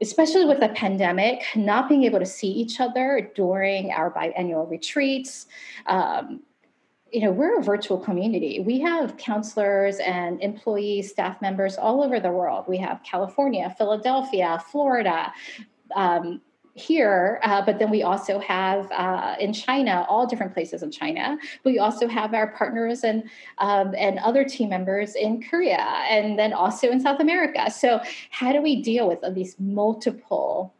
especially 0.00 0.44
with 0.44 0.60
the 0.60 0.68
pandemic, 0.70 1.42
not 1.54 1.88
being 1.88 2.04
able 2.04 2.18
to 2.18 2.26
see 2.26 2.48
each 2.48 2.80
other 2.80 3.30
during 3.34 3.90
our 3.92 4.12
biannual 4.12 4.68
retreats. 4.70 5.46
Um, 5.86 6.42
you 7.12 7.20
know, 7.20 7.30
we're 7.30 7.58
a 7.58 7.62
virtual 7.62 7.98
community. 7.98 8.60
We 8.60 8.80
have 8.80 9.16
counselors 9.16 9.98
and 9.98 10.42
employees, 10.42 11.10
staff 11.10 11.40
members 11.40 11.76
all 11.76 12.02
over 12.02 12.20
the 12.20 12.30
world. 12.30 12.64
We 12.68 12.78
have 12.78 13.00
California, 13.04 13.74
Philadelphia, 13.78 14.62
Florida, 14.70 15.32
um, 15.94 16.42
here, 16.76 17.40
uh, 17.42 17.64
but 17.64 17.78
then 17.78 17.90
we 17.90 18.02
also 18.02 18.38
have 18.38 18.90
uh, 18.92 19.34
in 19.40 19.52
China, 19.52 20.04
all 20.08 20.26
different 20.26 20.52
places 20.52 20.82
in 20.82 20.90
China. 20.90 21.38
But 21.64 21.72
we 21.72 21.78
also 21.78 22.06
have 22.06 22.34
our 22.34 22.48
partners 22.48 23.02
and 23.02 23.24
um, 23.58 23.94
and 23.96 24.18
other 24.18 24.44
team 24.44 24.68
members 24.68 25.14
in 25.14 25.42
Korea, 25.42 26.04
and 26.08 26.38
then 26.38 26.52
also 26.52 26.90
in 26.90 27.00
South 27.00 27.20
America. 27.20 27.70
So, 27.70 28.00
how 28.30 28.52
do 28.52 28.60
we 28.60 28.82
deal 28.82 29.08
with 29.08 29.20
these 29.34 29.56
multiple 29.58 30.74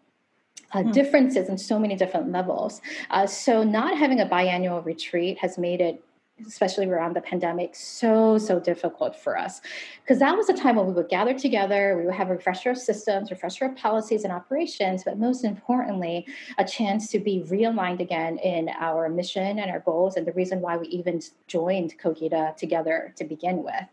uh, 0.72 0.82
hmm. 0.82 0.90
differences 0.90 1.48
in 1.48 1.56
so 1.56 1.78
many 1.78 1.94
different 1.94 2.32
levels. 2.32 2.80
Uh, 3.10 3.26
so, 3.26 3.62
not 3.62 3.96
having 3.96 4.20
a 4.20 4.26
biannual 4.26 4.84
retreat 4.84 5.38
has 5.38 5.56
made 5.56 5.80
it 5.80 6.02
especially 6.44 6.86
around 6.86 7.16
the 7.16 7.20
pandemic, 7.20 7.74
so, 7.74 8.36
so 8.36 8.60
difficult 8.60 9.16
for 9.16 9.38
us. 9.38 9.62
Because 10.02 10.18
that 10.18 10.36
was 10.36 10.48
a 10.50 10.52
time 10.52 10.76
when 10.76 10.86
we 10.86 10.92
would 10.92 11.08
gather 11.08 11.32
together, 11.32 11.96
we 11.96 12.04
would 12.04 12.14
have 12.14 12.28
a 12.28 12.34
refresher 12.34 12.70
of 12.70 12.78
systems, 12.78 13.30
refresher 13.30 13.64
of 13.64 13.76
policies 13.76 14.24
and 14.24 14.32
operations, 14.32 15.02
but 15.02 15.18
most 15.18 15.44
importantly, 15.44 16.26
a 16.58 16.64
chance 16.64 17.08
to 17.08 17.18
be 17.18 17.42
realigned 17.48 18.00
again 18.00 18.36
in 18.38 18.68
our 18.78 19.08
mission 19.08 19.58
and 19.58 19.70
our 19.70 19.80
goals 19.80 20.16
and 20.16 20.26
the 20.26 20.32
reason 20.32 20.60
why 20.60 20.76
we 20.76 20.86
even 20.88 21.20
joined 21.46 21.98
Cogita 21.98 22.54
together 22.56 23.14
to 23.16 23.24
begin 23.24 23.62
with. 23.62 23.86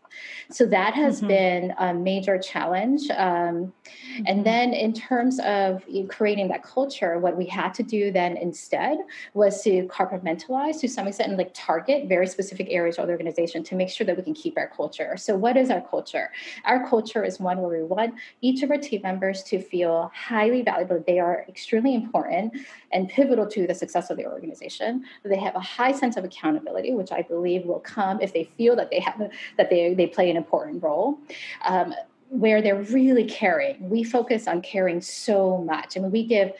So 0.50 0.66
that 0.66 0.92
has 0.94 1.18
mm-hmm. 1.18 1.28
been 1.28 1.74
a 1.78 1.94
major 1.94 2.38
challenge. 2.38 3.08
Um, 3.10 3.16
mm-hmm. 3.16 4.24
And 4.26 4.44
then 4.44 4.74
in 4.74 4.92
terms 4.92 5.40
of 5.40 5.82
creating 6.08 6.48
that 6.48 6.62
culture, 6.62 7.18
what 7.18 7.38
we 7.38 7.46
had 7.46 7.72
to 7.74 7.82
do 7.82 8.12
then 8.12 8.36
instead 8.36 8.98
was 9.32 9.62
to 9.62 9.86
compartmentalize 9.86 10.80
to 10.80 10.88
some 10.88 11.08
extent 11.08 11.30
and 11.30 11.38
like 11.38 11.52
target 11.54 12.06
very 12.06 12.26
specific 12.34 12.66
areas 12.70 12.98
of 12.98 13.06
the 13.06 13.12
organization 13.12 13.62
to 13.64 13.74
make 13.74 13.88
sure 13.88 14.06
that 14.06 14.16
we 14.16 14.22
can 14.22 14.34
keep 14.34 14.58
our 14.58 14.68
culture. 14.68 15.16
So, 15.16 15.36
what 15.36 15.56
is 15.56 15.70
our 15.70 15.80
culture? 15.80 16.30
Our 16.64 16.86
culture 16.88 17.24
is 17.24 17.40
one 17.40 17.58
where 17.62 17.80
we 17.80 17.84
want 17.84 18.14
each 18.40 18.62
of 18.62 18.70
our 18.70 18.78
team 18.78 19.00
members 19.02 19.42
to 19.44 19.60
feel 19.60 20.10
highly 20.14 20.62
valuable. 20.62 21.02
They 21.06 21.18
are 21.18 21.46
extremely 21.48 21.94
important 21.94 22.54
and 22.92 23.08
pivotal 23.08 23.46
to 23.48 23.66
the 23.66 23.74
success 23.74 24.10
of 24.10 24.16
the 24.16 24.26
organization. 24.26 25.04
They 25.24 25.38
have 25.38 25.54
a 25.54 25.60
high 25.60 25.92
sense 25.92 26.16
of 26.16 26.24
accountability, 26.24 26.92
which 26.92 27.12
I 27.12 27.22
believe 27.22 27.64
will 27.64 27.80
come 27.80 28.20
if 28.20 28.32
they 28.32 28.44
feel 28.56 28.76
that 28.76 28.90
they 28.90 29.00
have 29.00 29.30
that 29.56 29.70
they, 29.70 29.94
they 29.94 30.06
play 30.06 30.30
an 30.30 30.36
important 30.36 30.82
role. 30.82 31.18
Um, 31.64 31.94
where 32.30 32.60
they're 32.60 32.82
really 32.82 33.24
caring. 33.24 33.88
We 33.88 34.02
focus 34.02 34.48
on 34.48 34.60
caring 34.60 35.00
so 35.00 35.58
much. 35.58 35.96
I 35.96 36.00
mean, 36.00 36.10
we 36.10 36.26
give 36.26 36.52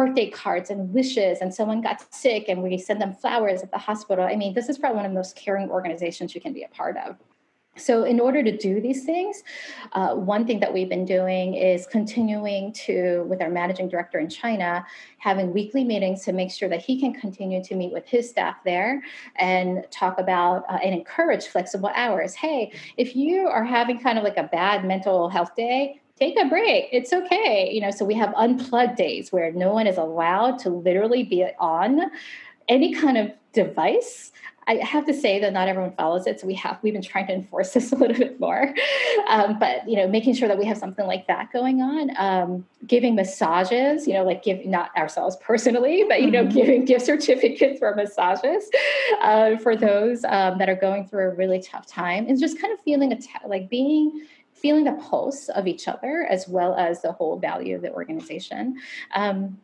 birthday 0.00 0.30
cards 0.30 0.70
and 0.70 0.90
wishes 0.94 1.40
and 1.42 1.54
someone 1.54 1.82
got 1.82 2.02
sick 2.14 2.46
and 2.48 2.62
we 2.62 2.78
send 2.78 2.98
them 3.02 3.12
flowers 3.12 3.60
at 3.60 3.70
the 3.70 3.76
hospital. 3.76 4.24
I 4.24 4.34
mean 4.34 4.54
this 4.54 4.70
is 4.70 4.78
probably 4.78 4.96
one 4.96 5.04
of 5.04 5.12
the 5.12 5.14
most 5.14 5.36
caring 5.36 5.68
organizations 5.68 6.34
you 6.34 6.40
can 6.40 6.54
be 6.54 6.62
a 6.62 6.68
part 6.68 6.96
of. 6.96 7.16
So 7.76 8.04
in 8.04 8.18
order 8.18 8.42
to 8.42 8.56
do 8.56 8.80
these 8.80 9.04
things 9.04 9.42
uh, 9.92 10.14
one 10.14 10.46
thing 10.46 10.58
that 10.60 10.72
we've 10.72 10.88
been 10.88 11.04
doing 11.04 11.54
is 11.54 11.86
continuing 11.86 12.72
to 12.86 13.24
with 13.28 13.42
our 13.42 13.50
managing 13.50 13.88
director 13.90 14.18
in 14.18 14.30
china 14.30 14.86
having 15.18 15.52
weekly 15.52 15.84
meetings 15.84 16.24
to 16.24 16.32
make 16.32 16.50
sure 16.50 16.70
that 16.70 16.80
he 16.80 16.98
can 16.98 17.12
continue 17.12 17.62
to 17.62 17.74
meet 17.74 17.92
with 17.92 18.06
his 18.06 18.28
staff 18.30 18.56
there 18.64 19.02
and 19.36 19.86
talk 19.90 20.18
about 20.18 20.64
uh, 20.70 20.78
and 20.82 20.94
encourage 20.94 21.46
flexible 21.46 21.90
hours. 21.94 22.32
Hey 22.34 22.72
if 22.96 23.14
you 23.14 23.48
are 23.48 23.64
having 23.64 24.00
kind 24.00 24.16
of 24.16 24.24
like 24.24 24.38
a 24.38 24.48
bad 24.60 24.82
mental 24.86 25.28
health 25.28 25.54
day 25.54 26.00
take 26.20 26.38
a 26.38 26.44
break. 26.46 26.88
It's 26.92 27.12
okay. 27.12 27.70
You 27.72 27.80
know, 27.80 27.90
so 27.90 28.04
we 28.04 28.14
have 28.14 28.32
unplugged 28.36 28.96
days 28.96 29.32
where 29.32 29.50
no 29.52 29.72
one 29.72 29.86
is 29.86 29.96
allowed 29.96 30.58
to 30.60 30.70
literally 30.70 31.22
be 31.22 31.46
on 31.58 32.10
any 32.68 32.94
kind 32.94 33.16
of 33.16 33.32
device. 33.52 34.30
I 34.66 34.74
have 34.74 35.06
to 35.06 35.14
say 35.14 35.40
that 35.40 35.52
not 35.52 35.66
everyone 35.66 35.92
follows 35.92 36.26
it, 36.28 36.38
so 36.38 36.46
we 36.46 36.54
have 36.54 36.78
we've 36.82 36.92
been 36.92 37.02
trying 37.02 37.26
to 37.28 37.32
enforce 37.32 37.72
this 37.74 37.90
a 37.90 37.96
little 37.96 38.16
bit 38.16 38.38
more. 38.38 38.72
Um, 39.28 39.58
but 39.58 39.88
you 39.88 39.96
know, 39.96 40.06
making 40.06 40.34
sure 40.34 40.46
that 40.46 40.58
we 40.58 40.66
have 40.66 40.76
something 40.76 41.06
like 41.06 41.26
that 41.26 41.50
going 41.52 41.80
on, 41.80 42.10
um, 42.18 42.66
giving 42.86 43.14
massages, 43.14 44.06
you 44.06 44.12
know, 44.12 44.22
like 44.22 44.44
give 44.44 44.64
not 44.66 44.94
ourselves 44.96 45.36
personally, 45.40 46.04
but 46.06 46.20
you 46.20 46.30
know, 46.30 46.44
mm-hmm. 46.44 46.54
giving 46.54 46.84
gift 46.84 47.06
certificates 47.06 47.78
for 47.78 47.94
massages 47.94 48.70
uh, 49.22 49.56
for 49.56 49.74
those 49.74 50.22
um, 50.24 50.58
that 50.58 50.68
are 50.68 50.76
going 50.76 51.06
through 51.06 51.30
a 51.30 51.34
really 51.34 51.60
tough 51.60 51.86
time, 51.86 52.26
and 52.28 52.38
just 52.38 52.60
kind 52.60 52.72
of 52.72 52.78
feeling 52.80 53.12
a 53.12 53.48
like 53.48 53.70
being 53.70 54.26
feeling 54.60 54.84
the 54.84 54.92
pulse 54.92 55.48
of 55.48 55.66
each 55.66 55.88
other 55.88 56.26
as 56.28 56.48
well 56.48 56.74
as 56.74 57.02
the 57.02 57.12
whole 57.12 57.38
value 57.38 57.76
of 57.76 57.82
the 57.82 57.92
organization. 57.92 58.76
Um, 59.14 59.58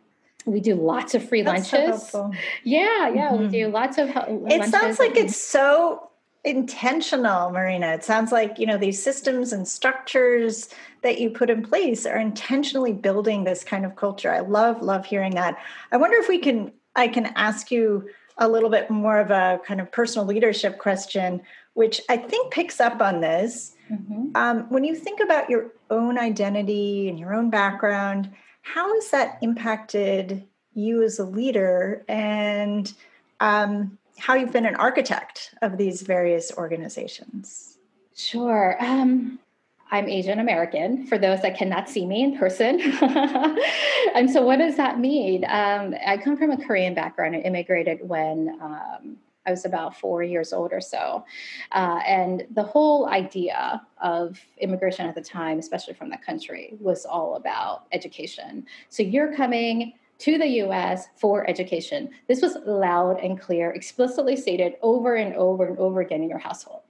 we 0.46 0.60
do 0.60 0.74
lots 0.74 1.14
of 1.14 1.28
free 1.28 1.42
That's 1.42 1.72
lunches. 1.72 2.08
So 2.08 2.32
yeah, 2.62 3.08
yeah, 3.08 3.30
mm-hmm. 3.30 3.44
we 3.44 3.48
do 3.48 3.68
lots 3.68 3.98
of. 3.98 4.10
It 4.48 4.64
sounds 4.70 4.98
like 4.98 5.16
it's 5.16 5.36
so 5.36 6.10
intentional, 6.44 7.50
Marina. 7.50 7.88
It 7.88 8.04
sounds 8.04 8.30
like 8.30 8.58
you 8.58 8.66
know 8.66 8.78
these 8.78 9.02
systems 9.02 9.52
and 9.52 9.66
structures 9.66 10.70
that 11.02 11.20
you 11.20 11.30
put 11.30 11.50
in 11.50 11.62
place 11.62 12.06
are 12.06 12.18
intentionally 12.18 12.92
building 12.92 13.44
this 13.44 13.64
kind 13.64 13.84
of 13.84 13.96
culture. 13.96 14.32
I 14.32 14.40
love 14.40 14.82
love 14.82 15.04
hearing 15.04 15.34
that. 15.34 15.58
I 15.92 15.96
wonder 15.96 16.16
if 16.18 16.28
we 16.28 16.38
can. 16.38 16.72
I 16.94 17.08
can 17.08 17.26
ask 17.34 17.70
you 17.70 18.08
a 18.38 18.48
little 18.48 18.70
bit 18.70 18.90
more 18.90 19.18
of 19.18 19.30
a 19.30 19.60
kind 19.66 19.80
of 19.80 19.90
personal 19.90 20.26
leadership 20.26 20.78
question, 20.78 21.42
which 21.74 22.00
I 22.08 22.16
think 22.16 22.52
picks 22.52 22.80
up 22.80 23.02
on 23.02 23.20
this. 23.20 23.75
Mm-hmm. 23.90 24.37
Um, 24.37 24.66
when 24.69 24.85
you 24.85 24.95
think 24.95 25.21
about 25.21 25.49
your 25.49 25.73
own 25.90 26.19
identity 26.19 27.09
and 27.09 27.19
your 27.19 27.35
own 27.35 27.50
background, 27.50 28.31
how 28.62 28.93
has 28.95 29.11
that 29.11 29.38
impacted 29.43 30.45
you 30.75 31.02
as 31.02 31.19
a 31.19 31.25
leader 31.25 32.05
and 32.09 32.93
um, 33.40 33.99
how 34.19 34.35
you've 34.35 34.52
been 34.52 34.66
an 34.66 34.76
architect 34.76 35.55
of 35.62 35.78
these 35.78 36.02
various 36.02 36.52
organizations? 36.57 37.78
Sure. 38.14 38.76
Um, 38.81 39.38
I'm 39.90 40.09
Asian 40.09 40.40
American 40.40 41.07
for 41.07 41.16
those 41.16 41.43
that 41.43 41.57
cannot 41.57 41.88
see 41.88 42.07
me 42.07 42.25
in 42.25 42.37
person. 42.37 42.81
and 44.14 44.28
so, 44.28 44.43
what 44.43 44.59
does 44.59 44.76
that 44.76 44.99
mean? 44.99 45.45
Um, 45.45 45.95
I 46.05 46.16
come 46.16 46.37
from 46.37 46.50
a 46.50 46.57
Korean 46.57 46.95
background. 46.95 47.37
I 47.37 47.40
immigrated 47.40 48.00
when 48.02 48.59
um, 48.61 49.16
I 49.46 49.50
was 49.50 49.64
about 49.64 49.98
four 49.98 50.22
years 50.22 50.52
old 50.52 50.72
or 50.72 50.80
so. 50.80 51.24
Uh, 51.72 52.00
and 52.06 52.46
the 52.50 52.62
whole 52.62 53.08
idea 53.08 53.80
of 54.02 54.40
immigration 54.58 55.06
at 55.06 55.14
the 55.14 55.22
time, 55.22 55.58
especially 55.58 55.94
from 55.94 56.10
that 56.10 56.24
country, 56.24 56.76
was 56.80 57.06
all 57.06 57.36
about 57.36 57.86
education. 57.92 58.66
So 58.88 59.02
you're 59.02 59.34
coming 59.34 59.94
to 60.18 60.38
the 60.38 60.46
US 60.64 61.06
for 61.16 61.48
education. 61.48 62.10
This 62.26 62.40
was 62.40 62.56
loud 62.66 63.20
and 63.20 63.40
clear, 63.40 63.70
explicitly 63.70 64.36
stated 64.36 64.74
over 64.82 65.14
and 65.14 65.34
over 65.34 65.66
and 65.66 65.78
over 65.78 66.00
again 66.00 66.22
in 66.22 66.28
your 66.28 66.38
household 66.38 66.82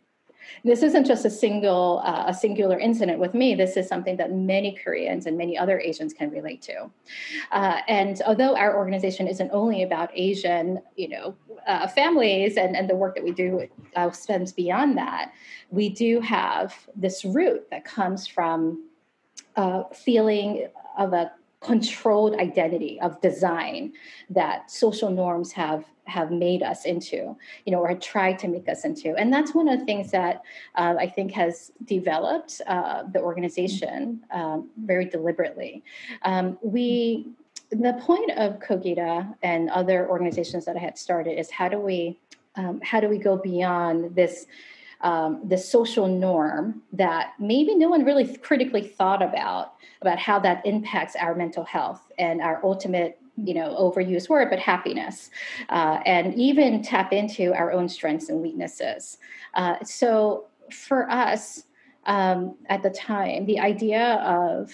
this 0.64 0.82
isn't 0.82 1.06
just 1.06 1.24
a 1.24 1.30
single 1.30 2.02
uh, 2.04 2.24
a 2.26 2.34
singular 2.34 2.78
incident 2.78 3.18
with 3.18 3.34
me. 3.34 3.54
This 3.54 3.76
is 3.76 3.88
something 3.88 4.16
that 4.16 4.32
many 4.32 4.78
koreans 4.82 5.26
and 5.26 5.36
many 5.36 5.56
other 5.56 5.78
asians 5.80 6.12
can 6.12 6.30
relate 6.30 6.62
to. 6.62 6.90
Uh, 7.52 7.80
and 7.88 8.22
although 8.26 8.56
our 8.56 8.76
organization 8.76 9.26
isn't 9.28 9.50
only 9.52 9.82
about 9.82 10.10
asian 10.14 10.80
you 10.96 11.08
know 11.08 11.34
uh, 11.66 11.86
families 11.86 12.56
and, 12.56 12.76
and 12.76 12.88
the 12.88 12.94
work 12.94 13.14
that 13.14 13.24
we 13.24 13.32
do 13.32 13.66
uh, 13.96 14.10
stems 14.10 14.52
beyond 14.52 14.96
that 14.96 15.32
we 15.70 15.88
do 15.88 16.20
have 16.20 16.74
this 16.94 17.24
root 17.24 17.68
that 17.70 17.84
comes 17.84 18.26
from 18.26 18.84
uh, 19.56 19.84
feeling 19.92 20.68
of 20.98 21.12
a 21.12 21.32
controlled 21.66 22.34
identity 22.36 23.00
of 23.00 23.20
design 23.20 23.92
that 24.30 24.70
social 24.70 25.10
norms 25.10 25.52
have 25.52 25.84
have 26.04 26.30
made 26.30 26.62
us 26.62 26.84
into 26.84 27.36
you 27.64 27.72
know 27.72 27.80
or 27.80 27.92
tried 27.94 28.38
to 28.38 28.48
make 28.48 28.68
us 28.68 28.84
into. 28.84 29.14
And 29.16 29.32
that's 29.32 29.52
one 29.54 29.68
of 29.68 29.80
the 29.80 29.84
things 29.84 30.10
that 30.12 30.42
uh, 30.76 30.94
i 30.98 31.08
think 31.08 31.32
has 31.32 31.72
developed 31.84 32.60
uh, 32.66 33.02
the 33.12 33.20
organization 33.20 34.20
um, 34.30 34.70
very 34.76 35.06
deliberately. 35.06 35.82
Um, 36.22 36.58
we 36.62 37.26
the 37.70 37.94
point 38.00 38.30
of 38.32 38.60
cogita 38.60 39.34
and 39.42 39.68
other 39.70 40.08
organizations 40.08 40.64
that 40.66 40.76
i 40.76 40.78
had 40.78 40.96
started 40.96 41.36
is 41.36 41.50
how 41.50 41.68
do 41.68 41.80
we 41.80 42.16
um, 42.54 42.80
how 42.90 43.00
do 43.00 43.08
we 43.08 43.18
go 43.18 43.36
beyond 43.36 44.14
this 44.14 44.46
um, 45.02 45.40
the 45.46 45.58
social 45.58 46.06
norm 46.06 46.82
that 46.92 47.32
maybe 47.38 47.74
no 47.74 47.88
one 47.88 48.04
really 48.04 48.36
critically 48.38 48.82
thought 48.82 49.22
about 49.22 49.74
about 50.02 50.18
how 50.18 50.38
that 50.38 50.64
impacts 50.66 51.16
our 51.16 51.34
mental 51.34 51.64
health 51.64 52.10
and 52.18 52.40
our 52.40 52.60
ultimate 52.64 53.18
you 53.36 53.54
know 53.54 53.76
overused 53.78 54.28
word 54.28 54.48
but 54.48 54.58
happiness 54.58 55.30
uh, 55.68 56.00
and 56.06 56.34
even 56.34 56.82
tap 56.82 57.12
into 57.12 57.52
our 57.54 57.72
own 57.72 57.88
strengths 57.88 58.28
and 58.28 58.40
weaknesses. 58.40 59.18
Uh, 59.54 59.76
so 59.84 60.46
for 60.70 61.08
us 61.10 61.64
um, 62.06 62.56
at 62.66 62.82
the 62.82 62.90
time 62.90 63.44
the 63.46 63.58
idea 63.58 64.14
of 64.24 64.72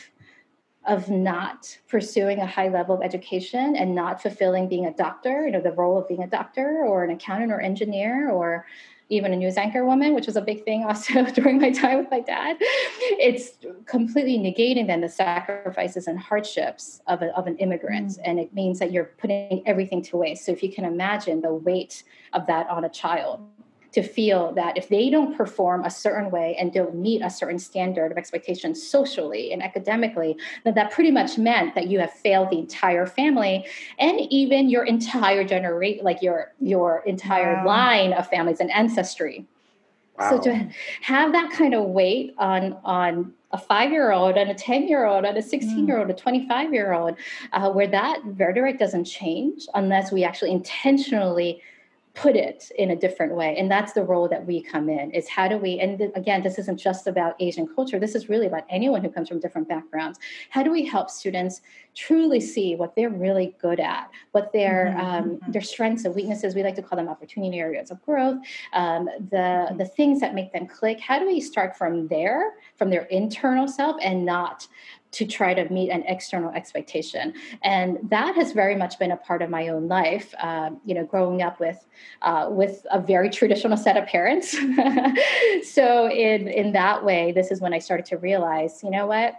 of 0.85 1.09
not 1.09 1.79
pursuing 1.89 2.41
a 2.41 2.47
high 2.47 2.69
level 2.69 2.97
of 2.97 3.03
education 3.03 3.77
and 3.77 3.95
not 3.95 4.21
fulfilling 4.21 4.69
being 4.69 4.87
a 4.87 4.95
doctor 4.95 5.47
you 5.47 5.53
know 5.53 5.61
the 5.61 5.73
role 5.73 5.99
of 5.99 6.07
being 6.09 6.23
a 6.23 6.27
doctor 6.27 6.85
or 6.85 7.05
an 7.05 7.11
accountant 7.11 7.53
or 7.53 7.61
engineer 7.61 8.31
or 8.31 8.67
even 9.09 9.33
a 9.33 9.37
news 9.37 9.57
anchor 9.57 9.85
woman, 9.85 10.15
which 10.15 10.27
was 10.27 10.37
a 10.37 10.41
big 10.41 10.65
thing 10.65 10.85
also 10.85 11.25
during 11.35 11.61
my 11.61 11.71
time 11.71 11.99
with 11.99 12.11
my 12.11 12.21
dad. 12.21 12.57
It's 12.61 13.59
completely 13.87 14.39
negating 14.39 14.87
then 14.87 15.01
the 15.01 15.09
sacrifices 15.09 16.07
and 16.07 16.19
hardships 16.19 17.03
of, 17.07 17.23
a, 17.23 17.37
of 17.37 17.47
an 17.47 17.57
immigrant. 17.59 18.13
Mm. 18.13 18.21
And 18.25 18.41
it 18.41 18.55
means 18.55 18.79
that 18.79 18.93
you're 18.93 19.11
putting 19.19 19.63
everything 19.67 20.03
to 20.03 20.17
waste. 20.17 20.47
So 20.47 20.53
if 20.53 20.63
you 20.63 20.73
can 20.73 20.85
imagine 20.85 21.41
the 21.41 21.55
weight 21.55 22.05
of 22.33 22.47
that 22.47 22.69
on 22.69 22.85
a 22.85 22.89
child, 22.89 23.41
to 23.93 24.03
feel 24.03 24.53
that 24.53 24.77
if 24.77 24.89
they 24.89 25.11
don't 25.11 25.37
perform 25.37 25.85
a 25.85 25.91
certain 25.91 26.31
way 26.31 26.57
and 26.59 26.73
don't 26.73 26.95
meet 26.95 27.21
a 27.23 27.31
certain 27.31 27.59
standard 27.59 28.11
of 28.11 28.19
expectation 28.19 28.75
socially 28.75 29.53
and 29.53 29.63
academically, 29.63 30.37
then 30.65 30.75
that 30.75 30.91
pretty 30.91 31.11
much 31.11 31.39
meant 31.39 31.75
that 31.75 31.89
you 31.89 31.99
have 31.99 32.13
failed 32.13 32.51
the 32.51 32.59
entire 32.59 33.07
family 33.07 33.67
and 33.99 34.21
even 34.31 34.69
your 34.69 34.85
entire 34.85 35.45
generation, 35.45 36.05
like 36.05 36.23
your 36.23 36.53
your 36.61 37.03
entire 37.07 37.57
wow. 37.57 37.67
line 37.67 38.13
of 38.13 38.29
families 38.29 38.61
and 38.61 38.71
ancestry. 38.71 39.47
Wow. 40.19 40.31
So 40.31 40.43
to 40.43 40.69
have 41.03 41.33
that 41.33 41.53
kind 41.53 41.75
of 41.75 41.85
weight 41.87 42.35
on 42.39 42.77
on 42.85 43.35
a 43.53 43.59
five 43.59 43.91
year 43.91 44.13
old 44.13 44.37
and 44.37 44.51
a 44.51 44.55
10 44.55 44.89
year 44.89 45.05
old 45.05 45.27
and 45.27 45.37
a 45.37 45.43
16 45.43 45.87
year 45.87 45.99
old, 45.99 46.09
a 46.09 46.15
25 46.15 46.73
year 46.73 46.93
old, 46.95 47.17
uh, 47.53 47.71
where 47.71 47.87
that 47.87 48.21
rhetoric 48.25 48.79
doesn't 48.79 49.05
change 49.05 49.67
unless 49.75 50.11
we 50.11 50.25
actually 50.25 50.51
intentionally 50.51 51.61
put 52.15 52.37
it 52.37 52.71
in 52.77 52.91
a 52.91 52.97
different 52.97 53.35
way 53.35 53.57
and 53.57 53.71
that's 53.71 53.95
the 53.95 54.03
role 54.03 54.29
that 54.29 54.45
we 54.45 54.63
come 54.63 54.91
in 54.91 55.11
is 55.13 55.29
how 55.29 55.49
do 55.49 55.57
we 55.57 55.81
and 55.81 55.99
th- 55.99 56.11
again 56.15 56.43
this 56.43 56.59
isn't 56.59 56.79
just 56.79 57.07
about 57.07 57.35
asian 57.41 57.67
culture 57.67 57.99
this 57.99 58.15
is 58.15 58.29
really 58.29 58.47
about 58.47 58.65
anyone 58.69 59.03
who 59.03 59.09
comes 59.09 59.29
from 59.29 59.41
different 59.41 59.67
backgrounds 59.67 60.19
how 60.51 60.63
do 60.63 60.71
we 60.71 60.85
help 60.85 61.09
students 61.09 61.63
truly 61.95 62.39
see 62.39 62.77
what 62.77 62.95
they're 62.97 63.09
really 63.09 63.57
good 63.63 63.81
at 63.81 64.11
what 64.33 64.53
their 64.53 64.95
mm-hmm. 64.95 65.01
um, 65.01 65.25
mm-hmm. 65.25 65.53
their 65.53 65.63
strengths 65.63 66.05
and 66.05 66.15
weaknesses 66.15 66.55
we 66.55 66.63
like 66.63 66.75
to 66.75 66.83
call 66.83 66.97
them 66.97 67.09
opportunity 67.09 67.59
areas 67.59 67.91
of 67.91 68.03
growth 68.03 68.39
um, 68.75 69.07
the 69.31 69.37
mm-hmm. 69.37 69.79
the 69.79 69.87
things 69.87 70.21
that 70.21 70.35
make 70.35 70.53
them 70.53 70.67
click 70.67 71.01
how 71.01 71.19
do 71.19 71.27
we 71.27 71.41
start 71.41 71.77
from 71.77 72.09
there 72.09 72.53
from 72.77 72.91
their 72.91 73.05
internal 73.05 73.67
self 73.67 73.97
and 74.03 74.23
not 74.25 74.67
to 75.13 75.27
try 75.27 75.53
to 75.53 75.69
meet 75.73 75.91
an 75.91 76.03
external 76.07 76.51
expectation. 76.51 77.35
And 77.63 77.99
that 78.09 78.35
has 78.35 78.53
very 78.53 78.75
much 78.75 78.99
been 78.99 79.11
a 79.11 79.17
part 79.17 79.43
of 79.43 79.51
my 79.51 79.69
own 79.69 79.87
life 79.87 80.35
uh, 80.43 80.71
you 80.85 80.95
know 80.95 81.05
growing 81.05 81.43
up 81.43 81.61
with 81.61 81.87
uh, 82.23 82.49
with 82.51 82.87
a 82.91 83.01
very 83.01 83.31
traditional 83.31 83.77
set 83.77 83.97
of 83.97 84.07
parents. 84.07 84.57
So 85.63 86.11
in 86.11 86.49
in 86.49 86.73
that 86.73 87.05
way 87.05 87.33
this 87.33 87.51
is 87.51 87.61
when 87.61 87.73
i 87.73 87.79
started 87.79 88.07
to 88.07 88.17
realize 88.19 88.83
you 88.83 88.91
know 88.91 89.07
what? 89.07 89.35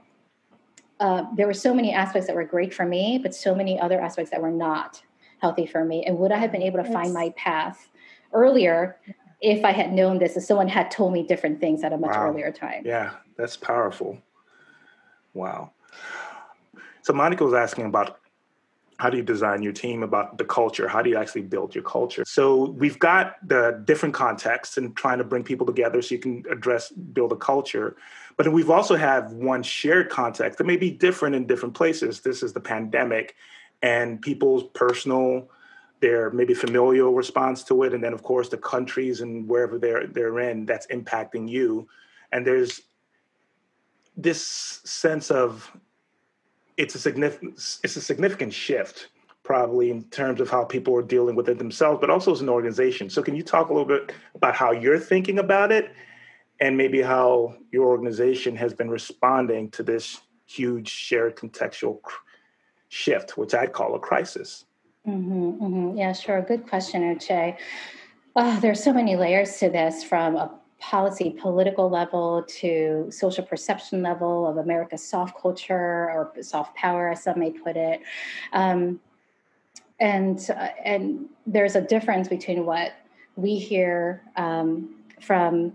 Uh, 0.99 1.23
there 1.35 1.47
were 1.47 1.53
so 1.53 1.73
many 1.73 1.91
aspects 1.91 2.27
that 2.27 2.35
were 2.35 2.45
great 2.45 2.73
for 2.73 2.85
me 2.85 3.19
but 3.21 3.33
so 3.35 3.53
many 3.53 3.79
other 3.79 3.99
aspects 3.99 4.31
that 4.31 4.41
were 4.41 4.51
not 4.51 5.01
healthy 5.39 5.65
for 5.65 5.83
me. 5.83 6.05
And 6.05 6.17
would 6.19 6.31
i 6.31 6.37
have 6.37 6.51
been 6.51 6.61
able 6.61 6.79
to 6.79 6.89
yes. 6.89 6.93
find 6.93 7.13
my 7.13 7.33
path 7.35 7.89
earlier 8.31 8.97
if 9.41 9.65
i 9.65 9.71
had 9.71 9.91
known 9.91 10.19
this 10.19 10.37
if 10.37 10.43
someone 10.43 10.67
had 10.67 10.91
told 10.91 11.13
me 11.13 11.23
different 11.23 11.59
things 11.59 11.83
at 11.83 11.91
a 11.93 11.97
much 11.97 12.15
wow. 12.15 12.27
earlier 12.27 12.51
time? 12.51 12.83
Yeah 12.85 13.11
that's 13.37 13.57
powerful 13.57 14.21
Wow. 15.33 15.71
So 17.01 17.13
Monica 17.13 17.43
was 17.43 17.53
asking 17.53 17.85
about 17.85 18.19
how 18.97 19.09
do 19.09 19.17
you 19.17 19.23
design 19.23 19.63
your 19.63 19.73
team 19.73 20.03
about 20.03 20.37
the 20.37 20.45
culture? 20.45 20.87
How 20.87 21.01
do 21.01 21.09
you 21.09 21.17
actually 21.17 21.41
build 21.41 21.75
your 21.75 21.83
culture? 21.83 22.23
So 22.25 22.69
we've 22.69 22.99
got 22.99 23.35
the 23.45 23.81
different 23.85 24.15
contexts 24.15 24.77
and 24.77 24.95
trying 24.95 25.17
to 25.17 25.23
bring 25.23 25.43
people 25.43 25.65
together 25.65 26.01
so 26.01 26.15
you 26.15 26.21
can 26.21 26.43
address 26.49 26.89
build 26.89 27.31
a 27.31 27.35
culture. 27.35 27.97
But 28.37 28.51
we've 28.51 28.69
also 28.69 28.95
have 28.95 29.33
one 29.33 29.63
shared 29.63 30.09
context 30.09 30.57
that 30.57 30.65
may 30.65 30.77
be 30.77 30.91
different 30.91 31.35
in 31.35 31.47
different 31.47 31.75
places. 31.75 32.21
This 32.21 32.43
is 32.43 32.53
the 32.53 32.61
pandemic 32.61 33.35
and 33.81 34.21
people's 34.21 34.63
personal 34.73 35.49
their 35.99 36.29
maybe 36.31 36.53
familial 36.53 37.13
response 37.13 37.63
to 37.63 37.83
it. 37.83 37.93
And 37.93 38.03
then 38.03 38.13
of 38.13 38.23
course 38.23 38.49
the 38.49 38.57
countries 38.57 39.21
and 39.21 39.47
wherever 39.47 39.79
they're 39.79 40.05
they're 40.07 40.39
in 40.39 40.65
that's 40.65 40.87
impacting 40.87 41.49
you. 41.49 41.87
And 42.31 42.45
there's 42.45 42.81
this 44.15 44.81
sense 44.83 45.31
of 45.31 45.71
it's 46.77 46.95
a 46.95 46.99
significant 46.99 47.53
it's 47.83 47.95
a 47.95 48.01
significant 48.01 48.53
shift 48.53 49.09
probably 49.43 49.89
in 49.89 50.03
terms 50.05 50.39
of 50.39 50.49
how 50.49 50.63
people 50.63 50.95
are 50.95 51.01
dealing 51.01 51.35
with 51.35 51.49
it 51.49 51.57
themselves 51.57 51.99
but 51.99 52.09
also 52.09 52.31
as 52.31 52.41
an 52.41 52.49
organization 52.49 53.09
so 53.09 53.21
can 53.21 53.35
you 53.35 53.43
talk 53.43 53.69
a 53.69 53.73
little 53.73 53.87
bit 53.87 54.11
about 54.35 54.55
how 54.55 54.71
you're 54.71 54.99
thinking 54.99 55.39
about 55.39 55.71
it 55.71 55.91
and 56.59 56.77
maybe 56.77 57.01
how 57.01 57.55
your 57.71 57.87
organization 57.87 58.55
has 58.55 58.73
been 58.73 58.89
responding 58.89 59.69
to 59.71 59.83
this 59.83 60.21
huge 60.45 60.89
shared 60.89 61.35
contextual 61.35 61.99
shift 62.89 63.37
which 63.37 63.53
i'd 63.53 63.73
call 63.73 63.95
a 63.95 63.99
crisis 63.99 64.65
mm-hmm, 65.07 65.63
mm-hmm. 65.63 65.97
yeah 65.97 66.13
sure 66.13 66.41
good 66.41 66.67
question 66.67 67.01
Uche. 67.15 67.57
Oh, 68.35 68.59
there's 68.61 68.83
so 68.83 68.91
many 68.91 69.15
layers 69.15 69.57
to 69.57 69.69
this 69.69 70.03
from 70.03 70.35
a 70.35 70.59
policy 70.89 71.29
political 71.39 71.89
level 71.89 72.43
to 72.43 73.07
social 73.09 73.45
perception 73.45 74.01
level 74.01 74.45
of 74.45 74.57
America's 74.57 75.01
soft 75.01 75.39
culture 75.41 76.11
or 76.11 76.33
soft 76.41 76.75
power, 76.75 77.09
as 77.09 77.23
some 77.23 77.39
may 77.39 77.51
put 77.51 77.77
it. 77.77 78.01
Um, 78.51 78.99
and 80.01 80.49
uh, 80.49 80.69
and 80.83 81.25
there's 81.47 81.75
a 81.75 81.81
difference 81.81 82.27
between 82.27 82.65
what 82.65 82.91
we 83.37 83.55
hear 83.57 84.23
um, 84.35 84.95
from 85.21 85.71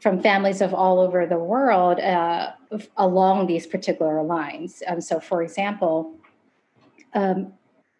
from 0.00 0.22
families 0.22 0.60
of 0.60 0.72
all 0.72 1.00
over 1.00 1.26
the 1.26 1.36
world 1.36 1.98
uh, 1.98 2.52
along 2.96 3.48
these 3.48 3.66
particular 3.66 4.22
lines. 4.22 4.84
Um, 4.86 5.00
so, 5.00 5.18
for 5.18 5.42
example, 5.42 6.14
um, 7.14 7.52